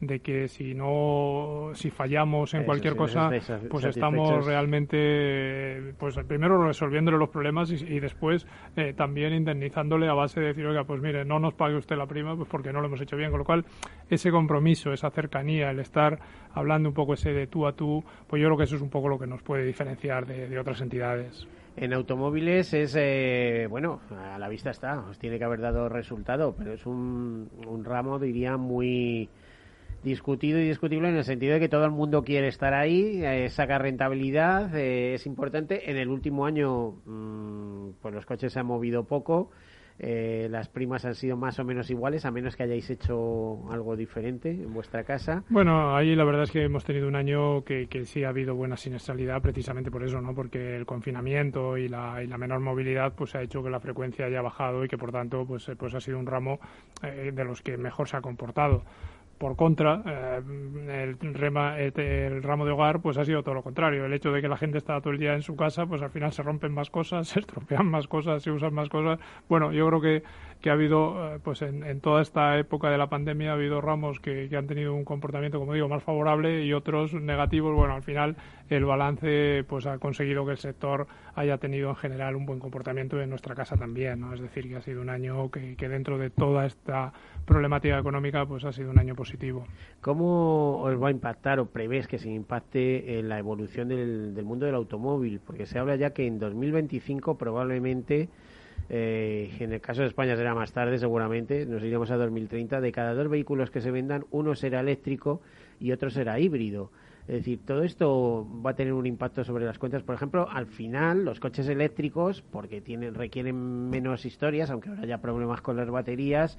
[0.00, 3.30] de que si no, si fallamos en cualquier cosa,
[3.68, 10.40] pues estamos realmente, pues primero resolviéndole los problemas y, después eh, también indemnizándole a base
[10.40, 12.86] de decir, oiga, pues mire, no nos pague usted la prima, pues porque no lo
[12.86, 13.30] hemos hecho bien.
[13.30, 13.64] Con lo cual,
[14.08, 16.18] ese compromiso, esa cercanía, el estar
[16.58, 18.90] hablando un poco ese de tú a tú, pues yo creo que eso es un
[18.90, 21.46] poco lo que nos puede diferenciar de, otras entidades.
[21.76, 26.54] En automóviles es, eh, bueno, a la vista está, os tiene que haber dado resultado,
[26.56, 29.28] pero es un, un ramo, diría, muy
[30.02, 33.48] discutido y discutible en el sentido de que todo el mundo quiere estar ahí, eh,
[33.48, 35.90] saca rentabilidad, eh, es importante.
[35.90, 39.50] En el último año, mm, pues los coches se han movido poco
[39.98, 43.96] eh, las primas han sido más o menos iguales, a menos que hayáis hecho algo
[43.96, 45.42] diferente en vuestra casa.
[45.48, 48.54] Bueno, ahí la verdad es que hemos tenido un año que, que sí ha habido
[48.54, 50.34] buena siniestralidad precisamente por eso, ¿no?
[50.34, 54.26] Porque el confinamiento y la, y la menor movilidad pues ha hecho que la frecuencia
[54.26, 56.58] haya bajado y que por tanto pues, pues ha sido un ramo
[57.02, 58.84] eh, de los que mejor se ha comportado.
[59.38, 60.40] Por contra, eh,
[61.22, 64.04] el, rema, el, ramo de hogar pues ha sido todo lo contrario.
[64.04, 66.10] El hecho de que la gente está todo el día en su casa, pues al
[66.10, 69.20] final se rompen más cosas, se estropean más cosas, se usan más cosas.
[69.48, 70.22] Bueno, yo creo que,
[70.60, 73.80] que ha habido, eh, pues en, en, toda esta época de la pandemia, ha habido
[73.80, 77.76] ramos que, que, han tenido un comportamiento, como digo, más favorable y otros negativos.
[77.76, 78.36] Bueno, al final
[78.68, 83.20] el balance pues ha conseguido que el sector haya tenido en general un buen comportamiento
[83.20, 84.34] en nuestra casa también, ¿no?
[84.34, 87.12] Es decir, que ha sido un año que, que dentro de toda esta
[87.44, 89.66] problemática económica, pues ha sido un año positivo.
[90.00, 94.44] ¿Cómo os va a impactar o prevés que se impacte en la evolución del, del
[94.44, 95.40] mundo del automóvil?
[95.44, 98.28] Porque se habla ya que en 2025 probablemente
[98.90, 102.80] eh, en el caso de España será más tarde, seguramente, nos iremos a 2030.
[102.80, 105.40] De cada dos vehículos que se vendan, uno será eléctrico
[105.80, 106.90] y otro será híbrido.
[107.28, 110.02] Es decir, todo esto va a tener un impacto sobre las cuentas.
[110.02, 115.18] Por ejemplo, al final, los coches eléctricos, porque tienen, requieren menos historias, aunque ahora haya
[115.20, 116.58] problemas con las baterías,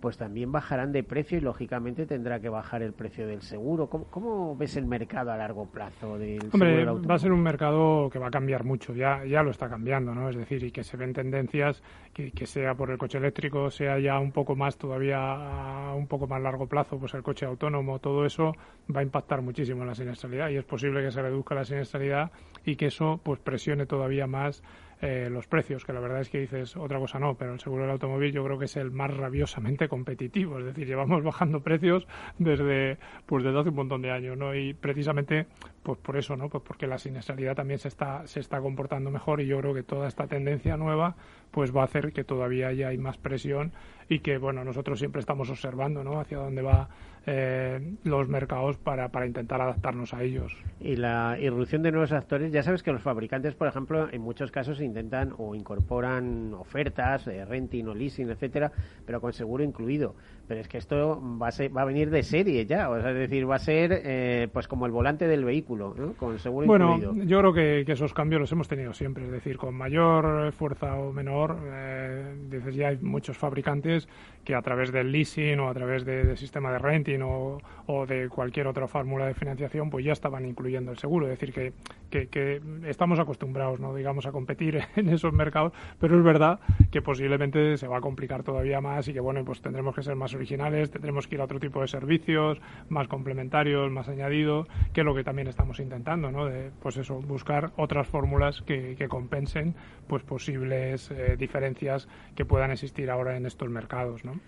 [0.00, 3.88] pues también bajarán de precio y lógicamente tendrá que bajar el precio del seguro.
[3.88, 8.10] ¿Cómo, ves el mercado a largo plazo del Hombre, seguro va a ser un mercado
[8.10, 10.28] que va a cambiar mucho, ya, ya lo está cambiando, ¿no?
[10.28, 11.82] Es decir, y que se ven tendencias
[12.12, 16.06] que, que sea por el coche eléctrico, sea ya un poco más todavía a un
[16.06, 18.52] poco más largo plazo, pues el coche autónomo, todo eso
[18.94, 22.30] va a impactar muchísimo en la siniestralidad y es posible que se reduzca la siniestralidad
[22.64, 24.62] y que eso pues presione todavía más
[25.02, 27.82] eh, los precios, que la verdad es que dices otra cosa no, pero el seguro
[27.82, 32.06] del automóvil yo creo que es el más rabiosamente competitivo, es decir, llevamos bajando precios
[32.38, 34.54] desde pues desde hace un montón de años, ¿no?
[34.54, 35.46] Y precisamente
[35.82, 36.48] pues por eso, ¿no?
[36.48, 39.82] Pues porque la siniestralidad también se está se está comportando mejor y yo creo que
[39.82, 41.16] toda esta tendencia nueva
[41.50, 43.72] pues va a hacer que todavía haya más presión
[44.08, 46.20] y que bueno, nosotros siempre estamos observando, ¿no?
[46.20, 46.88] hacia dónde va
[47.26, 50.52] eh, los mercados para, para intentar adaptarnos a ellos.
[50.78, 54.52] Y la irrupción de nuevos actores, ya sabes que los fabricantes, por ejemplo, en muchos
[54.52, 58.70] casos intentan o incorporan ofertas, de renting o leasing, etcétera,
[59.04, 60.14] pero con seguro incluido.
[60.48, 63.10] Pero es que esto va a, ser, va a venir de serie ya, o sea,
[63.10, 66.12] es decir, va a ser eh, pues como el volante del vehículo, ¿no?
[66.14, 67.12] con seguro incluido.
[67.12, 70.52] Bueno, yo creo que, que, esos cambios los hemos tenido siempre, es decir, con mayor
[70.52, 72.34] fuerza o menor, eh,
[72.72, 74.08] ya hay muchos fabricantes
[74.44, 78.28] que a través del leasing o a través de, sistema de renting o, o, de
[78.28, 81.26] cualquier otra fórmula de financiación, pues ya estaban incluyendo el seguro.
[81.26, 86.24] Es decir, que, que, estamos acostumbrados, no digamos, a competir en esos mercados, pero es
[86.24, 86.60] verdad
[86.92, 90.14] que posiblemente se va a complicar todavía más y que, bueno, pues tendremos que ser
[90.14, 95.00] más originales, tendremos que ir a otro tipo de servicios, más complementarios, más añadidos, que
[95.00, 96.46] es lo que también estamos intentando, ¿no?
[96.46, 99.74] De, pues eso, buscar otras fórmulas que, compensen
[100.08, 104.40] pues posibles eh, diferencias que puedan existir ahora en estos mercados, ¿no?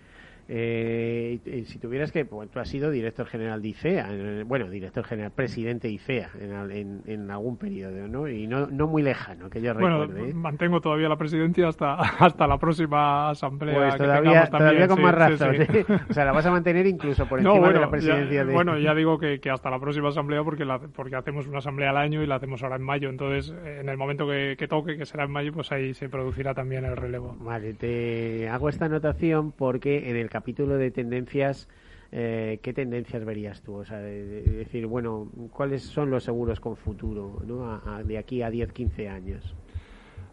[0.51, 5.31] Eh, si tuvieras que, pues, tú has sido director general de IFEA, bueno, director general,
[5.31, 8.27] presidente de IFEA en, en, algún periodo, ¿no?
[8.27, 10.31] Y no, no muy lejano, que yo bueno, recuerde.
[10.31, 10.33] ¿eh?
[10.33, 13.75] mantengo todavía la presidencia hasta, hasta la próxima asamblea.
[13.75, 15.53] Pues todavía, todavía con más razón.
[15.53, 15.85] ¿eh?
[16.09, 18.43] O sea, la vas a mantener incluso por encima de la presidencia.
[18.43, 18.51] de...
[18.51, 21.91] Bueno, ya digo que, que, hasta la próxima asamblea porque, la, porque hacemos una asamblea
[21.91, 23.09] al año y la hacemos ahora en mayo.
[23.09, 26.55] Entonces, en el momento que, que toque, que será en mayo, pues ahí se producirá
[26.55, 27.37] también el relevo.
[27.39, 31.67] Vale, te hago esta anotación porque en el capítulo de tendencias,
[32.13, 33.73] eh, ¿qué tendencias verías tú?
[33.73, 37.81] O sea, de, decir, bueno, ¿cuáles son los seguros con futuro ¿no?
[38.05, 39.53] de aquí a 10, 15 años?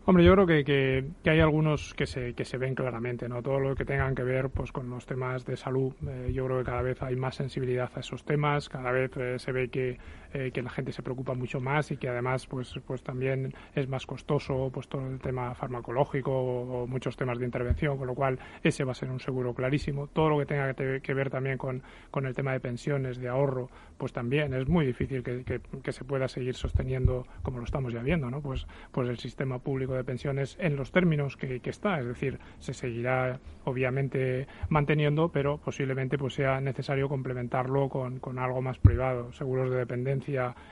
[0.05, 3.43] Hombre, yo creo que, que, hay algunos que se, que se ven claramente, ¿no?
[3.43, 6.59] Todo lo que tengan que ver pues con los temas de salud, eh, yo creo
[6.59, 9.99] que cada vez hay más sensibilidad a esos temas, cada vez eh, se ve que
[10.33, 13.89] eh, que la gente se preocupa mucho más y que además pues pues también es
[13.89, 18.39] más costoso pues todo el tema farmacológico o, muchos temas de intervención con lo cual
[18.63, 20.07] ese va a ser un seguro clarísimo.
[20.09, 23.71] Todo lo que tenga que, ver también con, con el tema de pensiones de ahorro
[23.99, 28.03] pues también es muy difícil que, que, se pueda seguir sosteniendo como lo estamos ya
[28.03, 32.07] viendo no pues pues el sistema público de pensiones en los términos que, está es
[32.07, 38.79] decir se seguirá obviamente manteniendo pero posiblemente pues sea necesario complementarlo con, con algo más
[38.79, 40.16] privado seguros de dependencia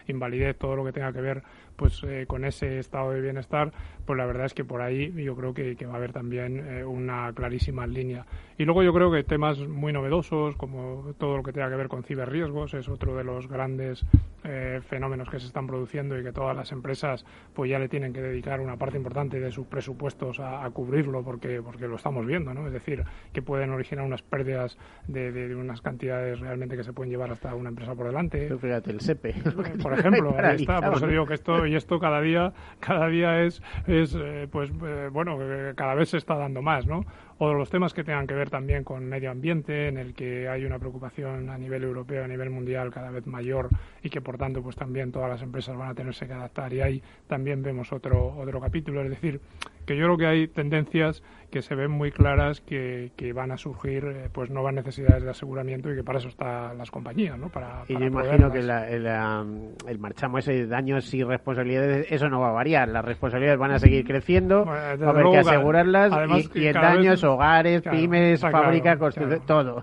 [0.06, 1.42] invalidez, todo lo que tenga que ver
[1.76, 3.72] pues eh, con ese estado de bienestar,
[4.04, 6.84] pues la verdad es que por ahí yo creo que, va a haber también eh,
[6.84, 8.26] una clarísima línea.
[8.56, 11.88] Y luego yo creo que temas muy novedosos, como todo lo que tenga que ver
[11.88, 14.04] con ciberriesgos, es otro de los grandes
[14.44, 18.12] eh, fenómenos que se están produciendo y que todas las empresas pues ya le tienen
[18.12, 22.52] que dedicar una parte importante de sus presupuestos a, cubrirlo porque, porque lo estamos viendo,
[22.54, 22.66] ¿no?
[22.66, 27.30] Es decir, que pueden originar unas pérdidas de, unas cantidades realmente que se pueden llevar
[27.30, 28.56] hasta una empresa por delante.
[28.58, 29.34] fíjate, el SEPE.
[29.82, 33.42] Por ejemplo, ahí está, por eso digo que esto y esto cada día cada día
[33.42, 35.38] es es eh, pues eh, bueno
[35.74, 37.04] cada vez se está dando más no
[37.38, 40.64] o los temas que tengan que ver también con medio ambiente, en el que hay
[40.64, 43.68] una preocupación a nivel europeo, a nivel mundial cada vez mayor
[44.02, 46.72] y que por tanto pues también todas las empresas van a tenerse que adaptar.
[46.72, 49.40] Y ahí también vemos otro otro capítulo, es decir,
[49.84, 53.56] que yo creo que hay tendencias que se ven muy claras que, que van a
[53.56, 57.48] surgir eh, pues nuevas necesidades de aseguramiento y que para eso están las compañías, ¿no?
[57.48, 62.28] Para, y yo imagino que la, el, el, marchamo ese de daños y responsabilidades, eso
[62.28, 66.12] no va a variar, las responsabilidades van a seguir creciendo, va a haber que asegurarlas
[66.54, 68.98] y, en daños hogares, pymes, fábricas,
[69.46, 69.82] todo.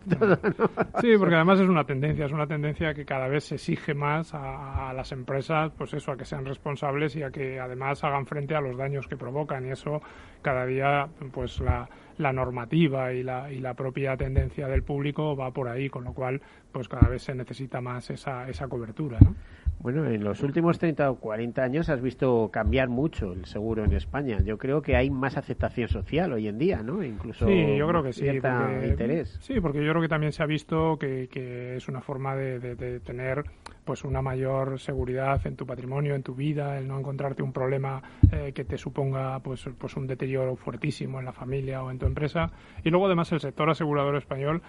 [1.02, 4.34] Sí, porque además es una tendencia, es una tendencia que cada vez se exige más
[4.34, 8.56] a, las empresas, pues eso, a que sean responsables y a que además hagan frente
[8.56, 10.02] a los daños que provocan y eso
[10.42, 11.88] cada día, pues la,
[12.18, 16.14] la normativa y la, y la propia tendencia del público va por ahí, con lo
[16.14, 16.42] cual,
[16.72, 19.36] pues cada vez se necesita más esa, esa cobertura, ¿no?
[19.82, 23.94] Bueno, en los últimos 30 o 40 años has visto cambiar mucho el seguro en
[23.94, 24.38] España.
[24.44, 27.04] Yo creo que hay más aceptación social hoy en día, ¿no?
[27.04, 29.40] Incluso sí, yo creo que sí, interés.
[29.42, 32.60] Sí, porque yo creo que también se ha visto que, que es una forma de,
[32.60, 33.44] de, tener
[33.84, 38.04] pues una mayor seguridad en tu patrimonio, en tu vida, el no encontrarte un problema
[38.32, 42.06] eh, que te suponga pues, pues un deterioro fuertísimo en la familia o en tu
[42.06, 42.52] empresa.
[42.84, 44.62] Y luego además el sector asegurador español,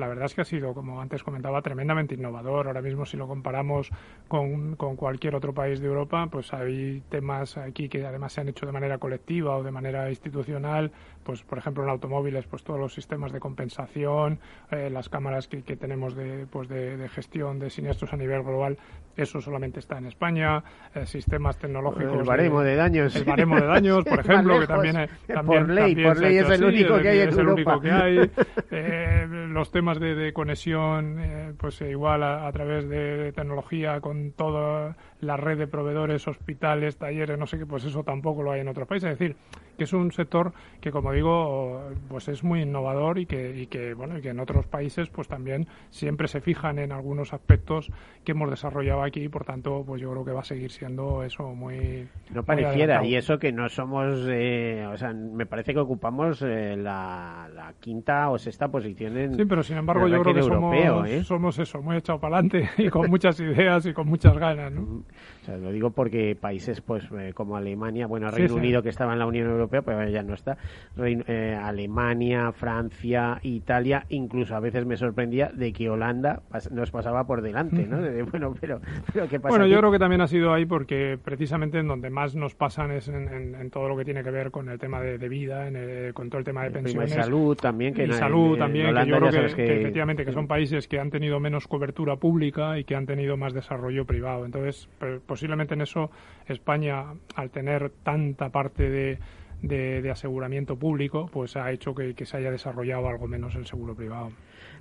[0.00, 2.66] la verdad es que ha sido, como antes comentaba, tremendamente innovador.
[2.66, 3.90] Ahora mismo si lo comparamos
[4.28, 8.48] con, con cualquier otro país de Europa, pues hay temas aquí que además se han
[8.48, 10.90] hecho de manera colectiva o de manera institucional,
[11.22, 14.40] pues por ejemplo en automóviles, pues todos los sistemas de compensación,
[14.70, 18.42] eh, las cámaras que, que tenemos de, pues de, de gestión de siniestros a nivel
[18.42, 18.78] global,
[19.16, 20.62] eso solamente está en España,
[20.94, 22.20] eh, sistemas tecnológicos.
[22.20, 23.14] El baremo de, daños.
[23.16, 26.50] El baremo de daños, por ejemplo, que también, también, por ley, también por ley es
[26.50, 27.50] el único que hay en es Europa.
[27.50, 28.30] el único que hay.
[28.70, 34.32] Eh, los temas de, de conexión, eh, pues igual a, a, través de tecnología con
[34.32, 38.60] toda la red de proveedores, hospitales, talleres, no sé qué, pues eso tampoco lo hay
[38.60, 39.12] en otros países.
[39.12, 39.36] Es decir,
[39.76, 43.94] que es un sector que, como digo, pues es muy innovador y que, y que
[43.94, 47.90] bueno, y que en otros países, pues también siempre se fijan en algunos aspectos
[48.24, 51.22] que hemos desarrollado aquí y por tanto, pues yo creo que va a seguir siendo
[51.22, 52.08] eso muy.
[52.30, 56.76] No pareciera, y eso que no somos, eh, o sea, me parece que ocupamos eh,
[56.76, 59.34] la, la, quinta o sexta posición en.
[59.34, 61.24] Sí, pero sin embargo, yo creo que europeo, somos, ¿eh?
[61.24, 65.04] somos eso, muy echado para adelante y con muchas ideas y con muchas ganas, ¿no?
[65.42, 68.54] O sea, lo digo porque países, pues, eh, como Alemania, bueno, Reino sí.
[68.54, 70.56] Unido que estaba en la Unión Europea, pero ya no está.
[70.96, 76.90] Reino- eh, Alemania, Francia, Italia, incluso a veces me sorprendía de que Holanda pas- nos
[76.90, 78.00] pasaba por delante, ¿no?
[78.00, 78.80] De- bueno, pero,
[79.12, 79.48] pero ¿qué pasa?
[79.50, 82.90] Bueno, yo creo que también ha sido ahí porque precisamente en donde más nos pasan
[82.92, 85.28] es en, en- en todo lo que tiene que ver con el tema de, de
[85.28, 87.10] vida, en el- con todo el tema de y pensiones.
[87.12, 90.32] salud también, que y en- salud también, que yo creo que, que que- efectivamente que
[90.32, 94.44] son países que han tenido menos cobertura pública y que han tenido más desarrollo privado.
[94.44, 94.88] Entonces,
[95.26, 96.10] posiblemente en eso
[96.46, 99.18] España, al tener tanta parte de,
[99.62, 103.94] de- aseguramiento público, pues ha hecho que, que se haya desarrollado algo menos el seguro
[103.94, 104.30] privado.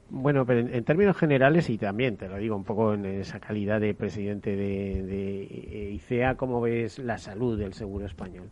[0.10, 3.40] Bueno, pero en, en términos generales y también te lo digo un poco en esa
[3.40, 8.50] calidad de presidente de, de ICEA, ¿cómo ves la salud del seguro español?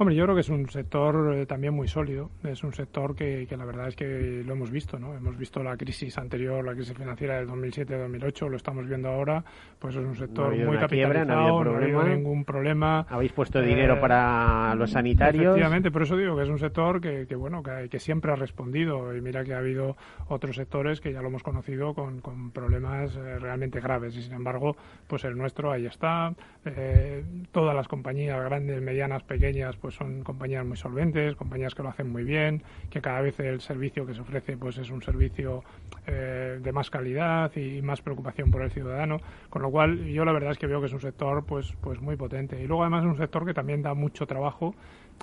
[0.00, 2.30] Hombre, yo creo que es un sector eh, también muy sólido.
[2.44, 5.12] Es un sector que, que la verdad es que lo hemos visto, ¿no?
[5.12, 9.42] Hemos visto la crisis anterior, la crisis financiera del 2007-2008, lo estamos viendo ahora.
[9.80, 12.14] Pues es un sector ha habido muy una quiebra, capitalizado, no ha habido habido problema.
[12.14, 13.06] ningún problema.
[13.08, 15.46] Habéis puesto dinero Eh, para los sanitarios.
[15.46, 18.36] Efectivamente, por eso digo que es un sector que, que, bueno, que, que siempre ha
[18.36, 19.16] respondido.
[19.16, 19.96] Y mira que ha habido
[20.28, 24.14] otros sectores que ya lo hemos conocido con, con problemas eh, realmente graves.
[24.16, 24.76] Y sin embargo,
[25.08, 26.32] pues el nuestro ahí está.
[26.64, 31.88] Eh, todas las compañías, grandes, medianas, pequeñas, pues son compañías muy solventes, compañías que lo
[31.88, 35.62] hacen muy bien, que cada vez el servicio que se ofrece pues es un servicio
[36.06, 39.20] eh, de más calidad y más preocupación por el ciudadano.
[39.50, 42.00] Con lo cual, yo la verdad es que veo que es un sector pues, pues
[42.00, 42.60] muy potente.
[42.60, 44.74] Y luego además es un sector que también da mucho trabajo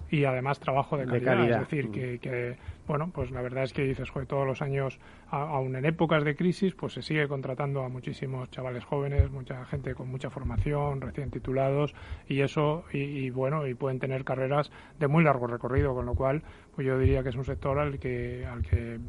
[0.09, 1.49] y además trabajo de calidad.
[1.49, 1.91] Es decir, Mm.
[1.91, 2.57] que, que,
[2.87, 6.35] bueno, pues la verdad es que dices, joder, todos los años, aún en épocas de
[6.35, 11.31] crisis, pues se sigue contratando a muchísimos chavales jóvenes, mucha gente con mucha formación, recién
[11.31, 11.93] titulados,
[12.27, 16.13] y eso, y, y bueno, y pueden tener carreras de muy largo recorrido, con lo
[16.15, 16.43] cual,
[16.75, 18.99] pues yo diría que es un sector al que, al que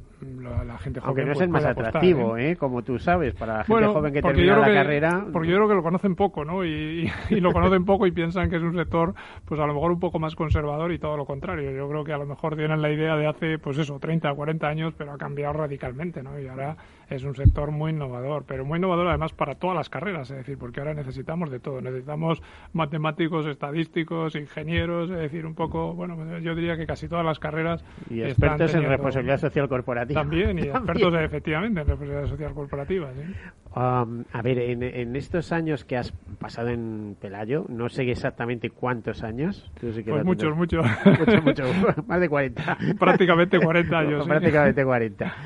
[0.41, 2.51] la, la gente joven Aunque no es pues, el más apostar, atractivo, ¿eh?
[2.53, 2.57] ¿eh?
[2.57, 5.27] Como tú sabes, para la gente Bueno, joven que termina la que- carrera.
[5.33, 6.65] Porque yo creo que lo conocen poco, ¿no?
[6.65, 9.15] Y, y- y lo conocen poco y piensan que es un sector,
[9.45, 11.71] pues a lo mejor un poco más conservador y todo lo contrario.
[11.73, 14.69] Yo creo que a lo mejor tienen la idea de hace, pues eso, 30, 40
[14.69, 16.39] años, pero ha cambiado radicalmente, ¿no?
[16.39, 16.77] Y ahora
[17.09, 20.59] es un sector muy innovador, pero muy innovador además para todas las carreras, es decir,
[20.59, 21.81] porque ahora necesitamos de todo.
[21.81, 22.43] Necesitamos
[22.73, 27.85] matemáticos, estadísticos, ingenieros, es decir, un poco, bueno, yo diría que casi todas las carreras.
[28.11, 30.21] Y expertos en responsabilidad social corporativa.
[30.21, 30.77] También, y También.
[30.77, 33.35] expertos efectivamente en responsabilidad social corporativa, ¿sí?
[33.77, 38.71] Um, a ver, en, en estos años que has pasado en Pelayo, no sé exactamente
[38.71, 39.71] cuántos años.
[39.79, 40.85] Tú sí que Pues muchos, muchos.
[41.19, 41.65] mucho, mucho.
[42.07, 42.79] Más de 40.
[42.99, 44.29] Prácticamente 40 años, sí.
[44.31, 45.37] Prácticamente 40.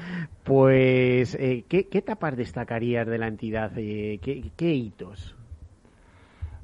[0.45, 3.73] Pues, eh, ¿qué, ¿qué etapas destacarías de la entidad?
[3.77, 5.37] Eh, ¿qué, ¿Qué hitos?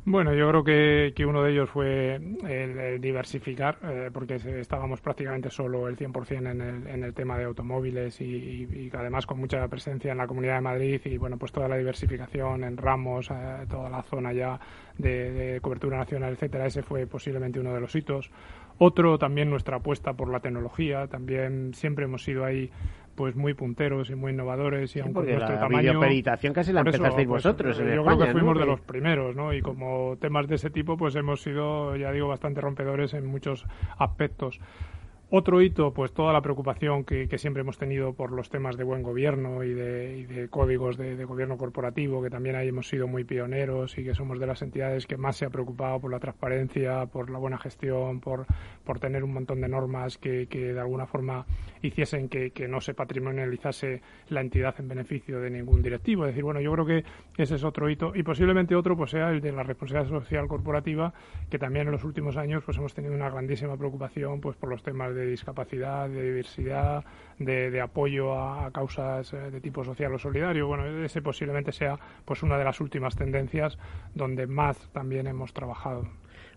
[0.08, 5.50] Bueno, yo creo que, que uno de ellos fue el, diversificar, eh, porque estábamos prácticamente
[5.50, 10.12] solo el 100% en el, en el tema de automóviles y además con mucha presencia
[10.12, 13.90] en la Comunidad de Madrid y bueno, pues toda la diversificación en ramos, eh, toda
[13.90, 14.60] la zona ya
[14.96, 18.30] de, de cobertura nacional, etcétera, ese fue posiblemente uno de los hitos.
[18.78, 22.70] Otro también nuestra apuesta por la tecnología, también siempre hemos sido ahí
[23.16, 26.00] pues muy punteros y muy innovadores y aun con porque nuestro la tamaño
[26.52, 28.60] casi la empezasteis pues, vosotros en yo España, creo que fuimos ¿no?
[28.60, 29.52] de los primeros, ¿no?
[29.52, 33.64] Y como temas de ese tipo, pues hemos sido, ya digo, bastante rompedores en muchos
[33.98, 34.60] aspectos.
[35.28, 39.02] Otro hito, pues toda la preocupación que, siempre hemos tenido por los temas de buen
[39.02, 44.04] gobierno y de, códigos de, gobierno corporativo, que también ahí hemos sido muy pioneros y
[44.04, 47.40] que somos de las entidades que más se ha preocupado por la transparencia, por la
[47.40, 48.46] buena gestión, por,
[48.84, 51.44] por tener un montón de normas que, de alguna forma
[51.82, 56.24] hiciesen que, no se patrimonializase la entidad en beneficio de ningún directivo.
[56.24, 57.04] Es decir, bueno, yo creo que
[57.36, 61.12] ese es otro hito y posiblemente otro pues sea el de la responsabilidad social corporativa,
[61.50, 64.84] que también en los últimos años pues hemos tenido una grandísima preocupación pues por los
[64.84, 67.04] temas de discapacidad, de diversidad,
[67.38, 70.66] de, apoyo a, causas eh, de tipo social o solidario.
[70.66, 73.78] Bueno, ese posiblemente sea pues una de las últimas tendencias
[74.14, 76.06] donde más también hemos trabajado.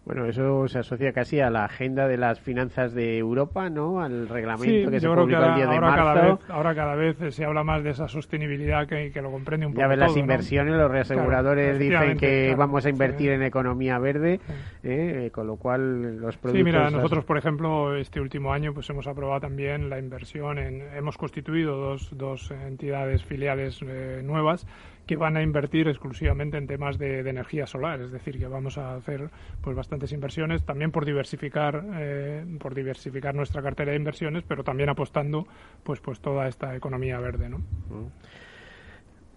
[0.10, 4.02] Bueno, eso se asocia casi a la agenda de las finanzas de Europa, ¿no?
[4.02, 6.04] Al reglamento que se publicó el día de ahora marzo.
[6.04, 9.74] Cada vez, ahora cada vez se habla más de esa sostenibilidad que, lo comprende un
[9.74, 9.82] poco.
[9.82, 14.40] Ya ves las inversiones, los reaseguradores dicen que vamos a invertir en economía verde,
[14.82, 15.30] ¿eh?
[15.32, 16.58] con lo cual los productos.
[16.58, 20.82] Sí, mira, nosotros, por ejemplo, este último año pues hemos aprobado también la inversión en.
[20.96, 24.66] Hemos constituido dos, dos entidades filiales eh, nuevas
[25.10, 28.94] que van a invertir exclusivamente en temas de, energía solar, es decir, que vamos a
[28.94, 34.64] hacer pues bastantes inversiones, también por diversificar, eh, por diversificar nuestra cartera de inversiones, pero
[34.64, 35.48] también apostando
[35.82, 37.58] pues pues toda esta economía verde, ¿no?
[37.58, 38.08] Mm.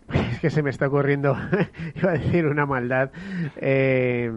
[0.32, 1.34] Es que se me está ocurriendo,
[1.94, 3.10] iba a decir una maldad.
[3.56, 4.30] Eh,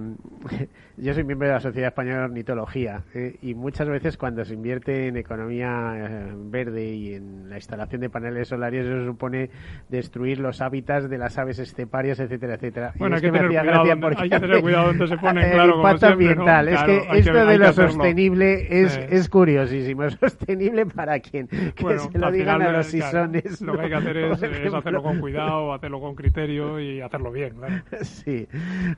[0.97, 4.53] yo soy miembro de la Sociedad Española de Ornitología eh, y muchas veces cuando se
[4.53, 9.49] invierte en economía eh, verde y en la instalación de paneles solares eso supone
[9.89, 12.93] destruir los hábitats de las aves esteparias, etcétera, etcétera.
[12.97, 13.83] Bueno, hay que, tener cuidado,
[14.17, 16.69] hay que, tener cuidado donde se pone, claro, el impacto ambiental.
[16.69, 20.09] Es que esto de lo sostenible es, es curiosísimo.
[20.09, 21.47] ¿Sostenible para quién?
[21.47, 23.61] Que se lo digan a los sisones.
[23.61, 27.31] Lo que hay que hacer es, es hacerlo con cuidado, hacerlo con criterio y hacerlo
[27.31, 27.55] bien.
[27.55, 27.75] Claro.
[28.05, 28.47] Sí.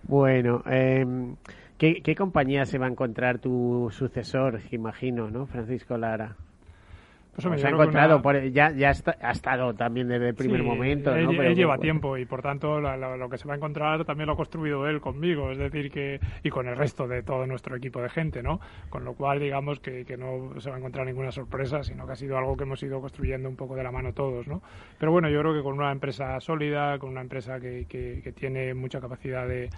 [0.04, 1.06] Bueno, eh,
[1.78, 5.46] ¿Qué, ¿Qué, compañía se va a encontrar tu sucesor, imagino, ¿no?
[5.46, 6.36] Francisco Lara.
[7.42, 11.16] Pues se ha encontrado, ya, ya ha estado también desde el primer momento.
[11.16, 11.44] Él, ¿no?
[11.44, 14.36] él lleva tiempo y por tanto lo que se va a encontrar también lo ha
[14.36, 18.10] construido él conmigo, es decir, que y con el resto de todo nuestro equipo de
[18.10, 18.60] gente, ¿no?
[18.90, 22.14] Con lo cual, digamos que, que no se va a encontrar ninguna sorpresa, sino que
[22.14, 24.64] ha sido algo que hemos ido construyendo un poco de la mano todos, ¿no?
[24.98, 28.32] Pero bueno, yo creo que con una empresa sólida, con una empresa que, que, que
[28.32, 29.70] tiene mucha capacidad de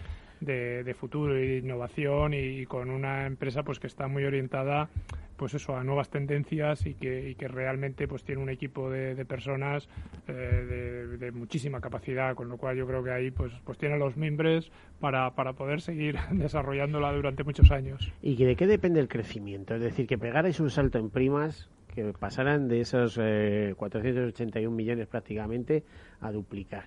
[0.41, 4.89] de, futuro y innovación y, con una empresa pues que está muy orientada
[5.37, 9.23] pues eso a nuevas tendencias y que, y que realmente pues tiene un equipo de,
[9.25, 9.87] personas
[10.27, 14.17] eh, de, muchísima capacidad con lo cual yo creo que ahí pues pues tiene los
[14.17, 14.69] mimbres
[14.99, 18.11] para, para poder seguir desarrollándola durante muchos años.
[18.21, 22.13] Y de qué depende el crecimiento es decir que pegarais un salto en primas que
[22.13, 25.83] pasaran de esos 481 eh, millones prácticamente
[26.19, 26.83] a duplicar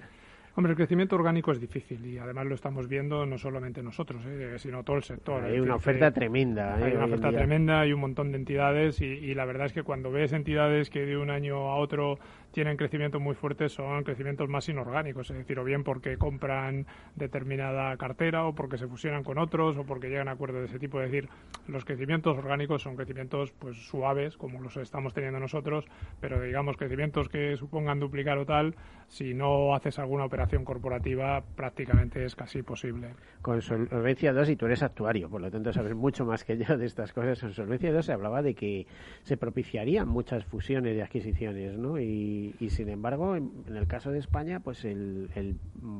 [0.54, 4.56] Hombre, el crecimiento orgánico es difícil y además lo estamos viendo no solamente nosotros, ¿eh?
[4.58, 5.42] sino todo el sector.
[5.44, 6.74] Hay una oferta tremenda.
[6.76, 6.96] Hay ¿eh?
[6.96, 10.10] una oferta tremenda, hay un montón de entidades y, y, la verdad es que cuando
[10.10, 12.18] ves entidades que de un año a otro
[12.52, 16.86] tienen crecimientos muy fuertes son crecimientos más inorgánicos, es decir, o bien porque compran
[17.16, 20.78] determinada cartera o porque se fusionan con otros o porque llegan a acuerdos de ese
[20.78, 21.00] tipo.
[21.00, 21.28] Es decir,
[21.66, 25.86] los crecimientos orgánicos son crecimientos pues suaves, como los estamos teniendo nosotros,
[26.20, 28.74] pero digamos crecimientos que supongan duplicar o tal,
[29.08, 33.08] si no haces alguna operación corporativa, prácticamente es casi posible.
[33.40, 36.76] Con Solvencia 2, y tú eres actuario, por lo tanto sabes mucho más que yo
[36.76, 38.86] de estas cosas, en Solvencia 2 se hablaba de que
[39.22, 41.98] se propiciarían muchas fusiones de adquisiciones, ¿no?
[41.98, 45.28] Y y, sin embargo, en, el caso de España, pues el,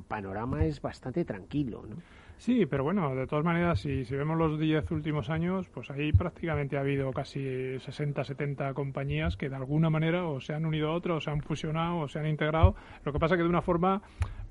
[0.09, 1.97] panorama es bastante tranquilo, ¿no?
[2.38, 6.12] Sí, pero bueno, de todas maneras, si, si vemos los 10 últimos años, pues ahí
[6.12, 10.90] prácticamente ha habido casi 60, 70 compañías que de alguna manera o se han unido
[10.90, 12.74] a otras, o se han fusionado, o se han integrado.
[13.05, 14.03] Lo que pasa que de una forma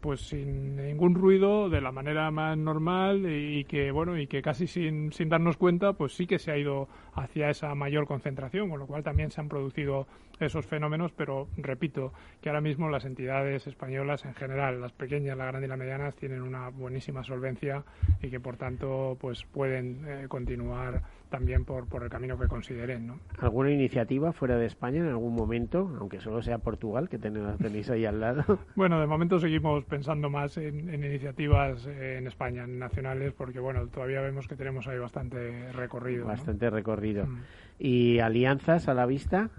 [0.01, 4.67] pues sin ningún ruido, de la manera más normal y que bueno y que casi
[4.67, 8.79] sin, sin darnos cuenta, pues sí que se ha ido hacia esa mayor concentración, con
[8.79, 10.07] lo cual también se han producido
[10.39, 15.47] esos fenómenos, pero repito que ahora mismo las entidades españolas en general, las pequeñas, las
[15.47, 17.83] grandes y las medianas, tienen una buenísima solvencia
[18.21, 23.07] y que por tanto pues pueden eh, continuar también por, por el camino que consideren.
[23.07, 23.19] ¿no?
[23.39, 28.05] ¿Alguna iniciativa fuera de España en algún momento, aunque solo sea Portugal, que tenéis ahí
[28.05, 28.59] al lado?
[28.75, 34.21] Bueno, de momento seguimos pensando más en, iniciativas en España, en nacionales, porque bueno, todavía
[34.21, 36.25] vemos que tenemos ahí bastante recorrido.
[36.25, 37.25] Bastante recorrido.
[37.25, 37.39] Mm.
[37.79, 39.49] ¿Y alianzas a la vista?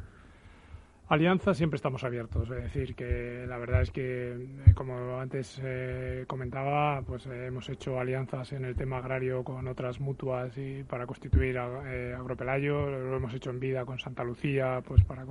[1.08, 6.24] Alianza siempre estamos abiertos, es decir, que la verdad es que, eh, como antes eh,
[6.26, 11.06] comentaba, pues eh, hemos hecho alianzas en el tema agrario con otras mutuas y para
[11.06, 15.26] constituir Agropelayo, lo hemos hecho en vida con Santa Lucía, pues para,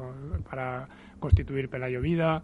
[0.47, 0.87] para
[1.19, 2.43] constituir Pelayo Vida.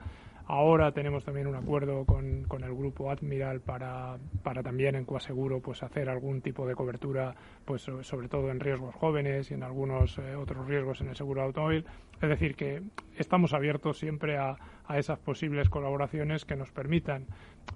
[0.50, 5.60] Ahora tenemos también un acuerdo con, con el grupo Admiral para, para también en Coaseguro
[5.60, 7.36] pues hacer algún tipo de cobertura,
[7.66, 11.42] pues sobre todo en riesgos jóvenes y en algunos eh, otros riesgos en el seguro
[11.42, 11.86] automóvil.
[12.22, 12.82] Es decir, que
[13.18, 14.56] estamos abiertos siempre a,
[14.88, 17.26] a esas posibles colaboraciones que nos permitan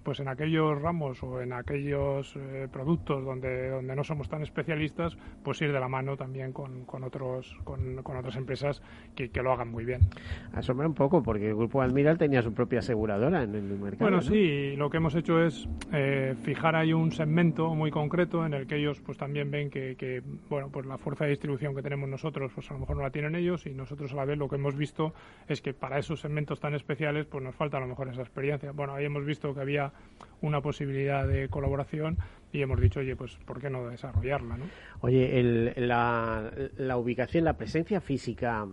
[0.03, 5.17] pues en aquellos ramos o en aquellos eh, productos donde, donde no somos tan especialistas,
[5.43, 8.81] pues ir de la mano también con, con otros, con, con, otras empresas
[9.15, 10.01] que, que, lo hagan muy bien.
[10.53, 14.09] Asombra un poco, porque el Grupo Admiral tenía su propia aseguradora en el mercado.
[14.09, 18.53] Bueno, sí, lo que hemos hecho es eh, fijar ahí un segmento muy concreto en
[18.53, 21.81] el que ellos pues también ven que, que, bueno, pues la fuerza de distribución que
[21.81, 24.37] tenemos nosotros, pues a lo mejor no la tienen ellos y nosotros a la vez
[24.37, 25.13] lo que hemos visto
[25.47, 28.71] es que para esos segmentos tan especiales pues nos falta a lo mejor esa experiencia.
[28.71, 29.80] Bueno, ahí hemos visto que había
[30.41, 32.17] una posibilidad de colaboración
[32.51, 34.57] y hemos dicho, oye, pues ¿por qué no desarrollarla?
[34.57, 34.65] ¿no?
[35.01, 38.67] Oye, el, la, la ubicación, la presencia física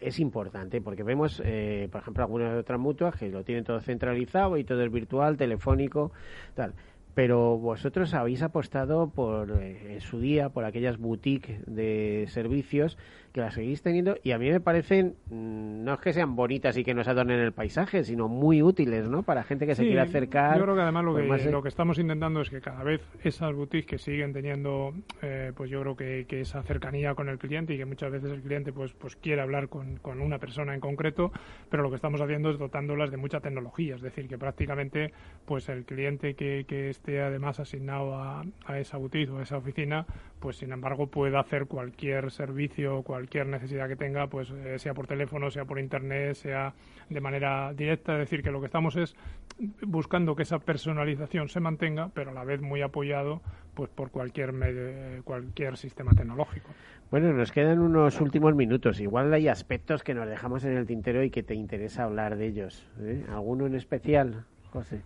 [0.00, 4.56] es importante porque vemos, eh, por ejemplo, algunas otras mutuas que lo tienen todo centralizado
[4.58, 6.12] y todo es virtual, telefónico,
[6.54, 6.74] tal
[7.16, 12.98] pero vosotros habéis apostado por eh, en su día por aquellas boutiques de servicios
[13.36, 16.74] que las seguís teniendo y a mí me parecen mm, no es que sean bonitas
[16.78, 20.04] y que nos adornen el paisaje sino muy útiles no para gente que se quiera
[20.04, 22.82] acercar yo creo que además lo, pues que, lo que estamos intentando es que cada
[22.82, 27.28] vez esas boutiques que siguen teniendo eh, pues yo creo que, que, esa cercanía con
[27.28, 30.38] el cliente y que muchas veces el cliente pues pues quiere hablar con, con una
[30.38, 31.30] persona en concreto
[31.68, 35.12] pero lo que estamos haciendo es dotándolas de mucha tecnología es decir que prácticamente
[35.44, 39.58] pues el cliente que, que esté además asignado a, a esa boutique o a esa
[39.58, 40.06] oficina,
[40.46, 45.08] pues sin embargo puede hacer cualquier servicio, cualquier necesidad que tenga, pues eh, sea por
[45.08, 46.72] teléfono, sea por internet, sea
[47.10, 48.12] de manera directa.
[48.12, 49.16] Es decir, que lo que estamos es
[49.82, 53.42] buscando que esa personalización se mantenga, pero a la vez muy apoyado
[53.74, 56.68] pues por cualquier medio, cualquier sistema tecnológico.
[57.10, 59.00] Bueno, nos quedan unos últimos minutos.
[59.00, 62.46] Igual hay aspectos que nos dejamos en el tintero y que te interesa hablar de
[62.46, 62.86] ellos.
[63.00, 63.24] ¿eh?
[63.30, 65.02] ¿Alguno en especial, José?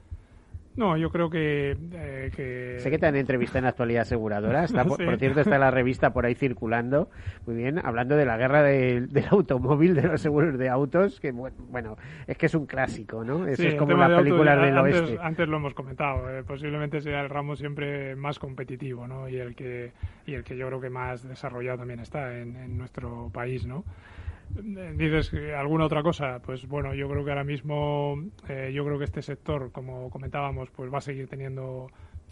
[0.76, 2.78] No, yo creo que, eh, que...
[2.78, 4.64] Sé que te han entrevistado en Actualidad Aseguradora.
[4.64, 5.04] Está, por, sí.
[5.04, 7.10] por, cierto, está la revista por ahí circulando.
[7.46, 11.32] Muy bien, hablando de la guerra de, del automóvil, de los seguros de autos, que
[11.32, 11.96] bueno,
[12.26, 13.46] es que es un clásico, ¿no?
[13.46, 15.18] Eso sí, es como la película del antes, oeste.
[15.20, 16.30] Antes lo hemos comentado.
[16.30, 19.28] Eh, posiblemente sea el ramo siempre más competitivo, ¿no?
[19.28, 19.92] Y el que,
[20.26, 23.84] y el que yo creo que más desarrollado también está en, en nuestro país, ¿no?
[24.96, 28.16] Dices alguna otra cosa pues bueno yo creo que ahora mismo
[28.48, 31.88] eh, yo creo que este sector como comentábamos pues va a seguir teniendo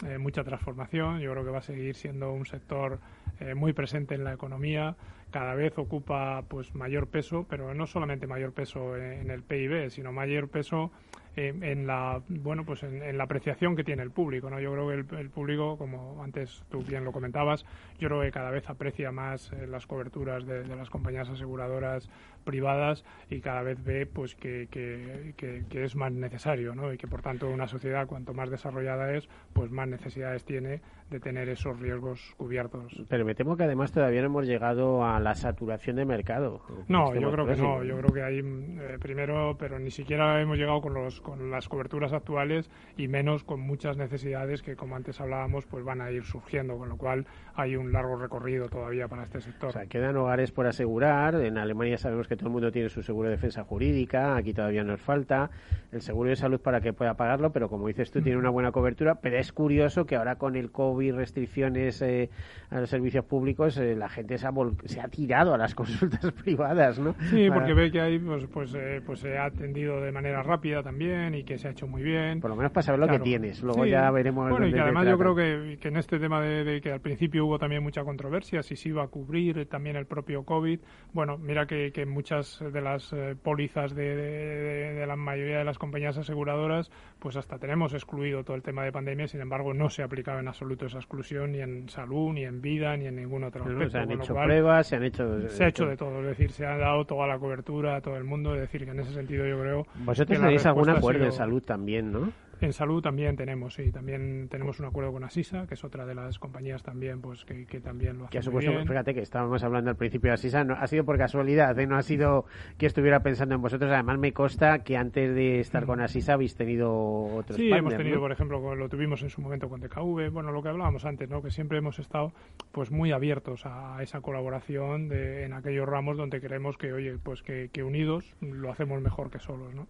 [0.07, 1.19] eh, mucha transformación.
[1.19, 3.01] Yo creo que va a seguir siendo un sector
[3.41, 4.95] eh, muy presente en la economía.
[5.33, 9.91] Cada vez ocupa pues mayor peso pero no solamente mayor peso en, en el PIB
[9.91, 10.93] sino mayor peso
[11.37, 15.17] en la bueno pues en, la apreciación que tiene el público no yo creo que
[15.21, 17.65] el, público como antes tú bien lo comentabas
[17.99, 22.09] yo creo que cada vez aprecia más eh, las coberturas de, las compañías aseguradoras
[22.49, 26.97] privadas y cada vez ve pues que, que, que, que, es más necesario no y
[26.97, 30.81] que por tanto una sociedad cuanto más desarrollada es pues más necesidades tiene
[31.11, 33.03] de tener esos riesgos cubiertos.
[33.09, 36.63] Pero me temo que además todavía no hemos llegado a la saturación de mercado.
[36.89, 40.57] No yo creo que no yo creo que hay eh, primero pero ni siquiera hemos
[40.57, 45.21] llegado con los con las coberturas actuales y menos con muchas necesidades que, como antes
[45.21, 47.27] hablábamos, pues van a ir surgiendo, con lo cual
[47.59, 49.71] hay un largo recorrido todavía para este sector.
[49.71, 51.35] O sea, quedan hogares por asegurar.
[51.35, 54.85] En Alemania sabemos que todo el mundo tiene su seguro de defensa jurídica, aquí todavía
[54.85, 55.51] nos falta
[55.91, 58.71] el seguro de salud para que pueda pagarlo, pero como dices tú, tiene una buena
[58.71, 59.17] cobertura.
[59.17, 62.31] Pero es curioso que ahora con el COVID, restricciones eh,
[62.71, 64.53] a los servicios públicos, eh, la gente se ha,
[64.85, 67.17] se ha, tirado a las consultas privadas, ¿no?
[67.31, 67.61] Sí, para...
[67.61, 71.35] porque ve que ahí pues, pues, eh, pues se ha atendido de manera rápida también
[71.35, 72.39] y que se ha hecho muy bien.
[72.39, 73.25] Por lo menos para saber lo claro.
[73.25, 73.91] que tienes, luego sí.
[73.91, 74.49] ya veremos.
[74.49, 77.01] Bueno, y que además yo creo que, que, en este tema de, de, que al
[77.01, 80.81] principio hubo también mucha controversia, si se iba a cubrir también el propio COVID.
[81.13, 85.65] Bueno, mira que, que muchas de las eh, pólizas de, de, de, la mayoría de
[85.65, 89.89] las compañías aseguradoras, pues hasta tenemos excluido todo el tema de pandemia, sin embargo no
[89.89, 93.17] se ha aplicado en absoluto esa exclusión ni en salud, ni en vida, ni en
[93.17, 93.91] ningún otro aspecto.
[93.91, 95.49] Se han hecho cual, pruebas, se han hecho...
[95.49, 98.17] Se ha hecho de todo, es decir, se ha dado toda la cobertura a todo
[98.17, 99.87] el mundo, es decir, que en ese sentido yo creo...
[100.05, 102.33] ¿Vosotros tenéis algún acuerdo de salud también, ¿no?
[102.61, 106.15] En salud también tenemos, sí, también tenemos un acuerdo con Asisa, que es otra de
[106.15, 108.87] las compañías también, pues que, que también lo hace que supuesto, bien.
[108.87, 111.87] Fíjate que estábamos hablando al principio de Asisa, no, ha sido por casualidad, ¿eh?
[111.87, 112.47] no ha sido
[112.77, 113.91] que estuviera pensando en vosotros.
[113.93, 117.57] Además me consta que antes de estar con Asisa habéis tenido otros.
[117.57, 118.23] Sí, partners, hemos tenido, ¿no?
[118.23, 121.43] por ejemplo, lo tuvimos en su momento con TKV, bueno, lo que hablábamos antes, ¿no?
[121.43, 122.33] Que siempre hemos estado,
[122.73, 127.43] pues muy abiertos a esa colaboración de, en aquellos ramos donde creemos que, oye, pues
[127.43, 129.87] que, que unidos lo hacemos mejor que solos, ¿no?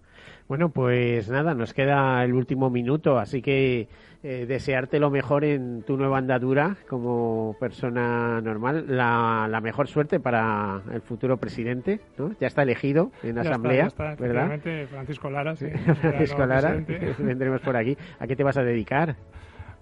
[0.48, 3.88] Bueno, pues nada, nos queda el último último minuto, así que
[4.24, 10.18] eh, desearte lo mejor en tu nueva andadura como persona normal, la, la, mejor suerte
[10.18, 12.34] para el futuro presidente, ¿no?
[12.40, 14.61] Ya está elegido en ya asamblea, está, ya ¿verdad?
[14.90, 15.66] Francisco Lara, sí.
[16.00, 16.82] Francisco Lara,
[17.18, 17.96] vendremos por aquí.
[18.18, 19.14] ¿A qué te vas a dedicar?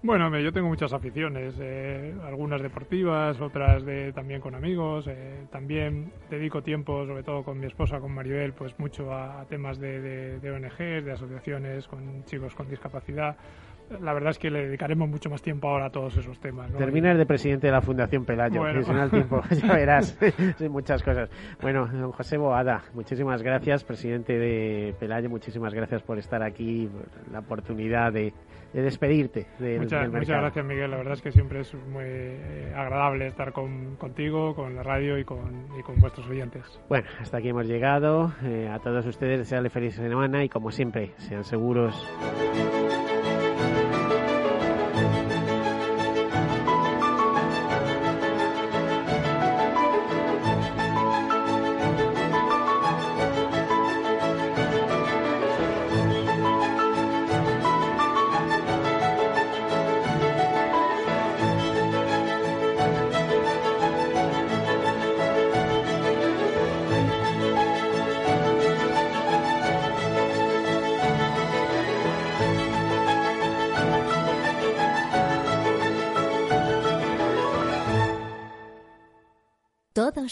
[0.03, 5.07] Bueno, yo tengo muchas aficiones, eh, algunas deportivas, otras de, también con amigos.
[5.07, 9.79] Eh, también dedico tiempo, sobre todo con mi esposa, con Maribel, pues mucho a, temas
[9.79, 13.37] de, de, de de asociaciones con chicos con discapacidad
[14.01, 16.71] la verdad es que le dedicaremos mucho más tiempo ahora a todos esos temas.
[16.71, 16.77] ¿no?
[16.77, 18.81] Terminas de presidente de la Fundación Pelayo, Bueno.
[18.85, 19.03] bueno.
[19.03, 20.17] el tiempo, ya verás,
[20.69, 21.29] muchas cosas.
[21.61, 26.89] Bueno, don José Boada, muchísimas gracias, presidente de Pelayo, muchísimas gracias por estar aquí,
[27.31, 28.33] la oportunidad de,
[28.73, 30.91] de despedirte del, muchas, del muchas gracias, Miguel.
[30.91, 35.17] La verdad es que siempre es muy eh, agradable estar con, contigo, con la radio
[35.17, 36.63] y con, y con vuestros oyentes.
[36.89, 38.33] Bueno, hasta aquí hemos llegado.
[38.43, 41.95] Eh, a todos ustedes, desearles feliz semana y como siempre, sean seguros.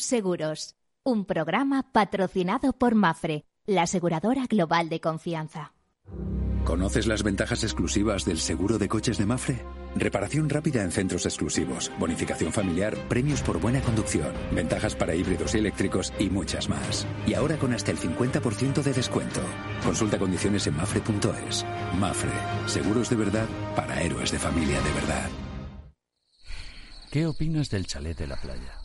[0.06, 5.74] Seguros, un programa patrocinado por Mafre, la aseguradora global de confianza.
[6.64, 9.66] ¿Conoces las ventajas exclusivas del seguro de coches de Mafre?
[9.96, 15.58] Reparación rápida en centros exclusivos, bonificación familiar, premios por buena conducción, ventajas para híbridos y
[15.58, 17.08] eléctricos y muchas más.
[17.26, 19.42] Y ahora con hasta el 50% de descuento.
[19.84, 21.66] Consulta condiciones en mafre.es.
[21.98, 22.30] Mafre,
[22.68, 25.30] seguros de verdad para héroes de familia de verdad.
[27.10, 28.85] ¿Qué opinas del chalet de la playa?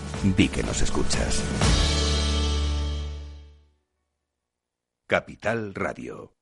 [0.23, 1.41] Di que nos escuchas.
[5.07, 6.40] Capital Radio.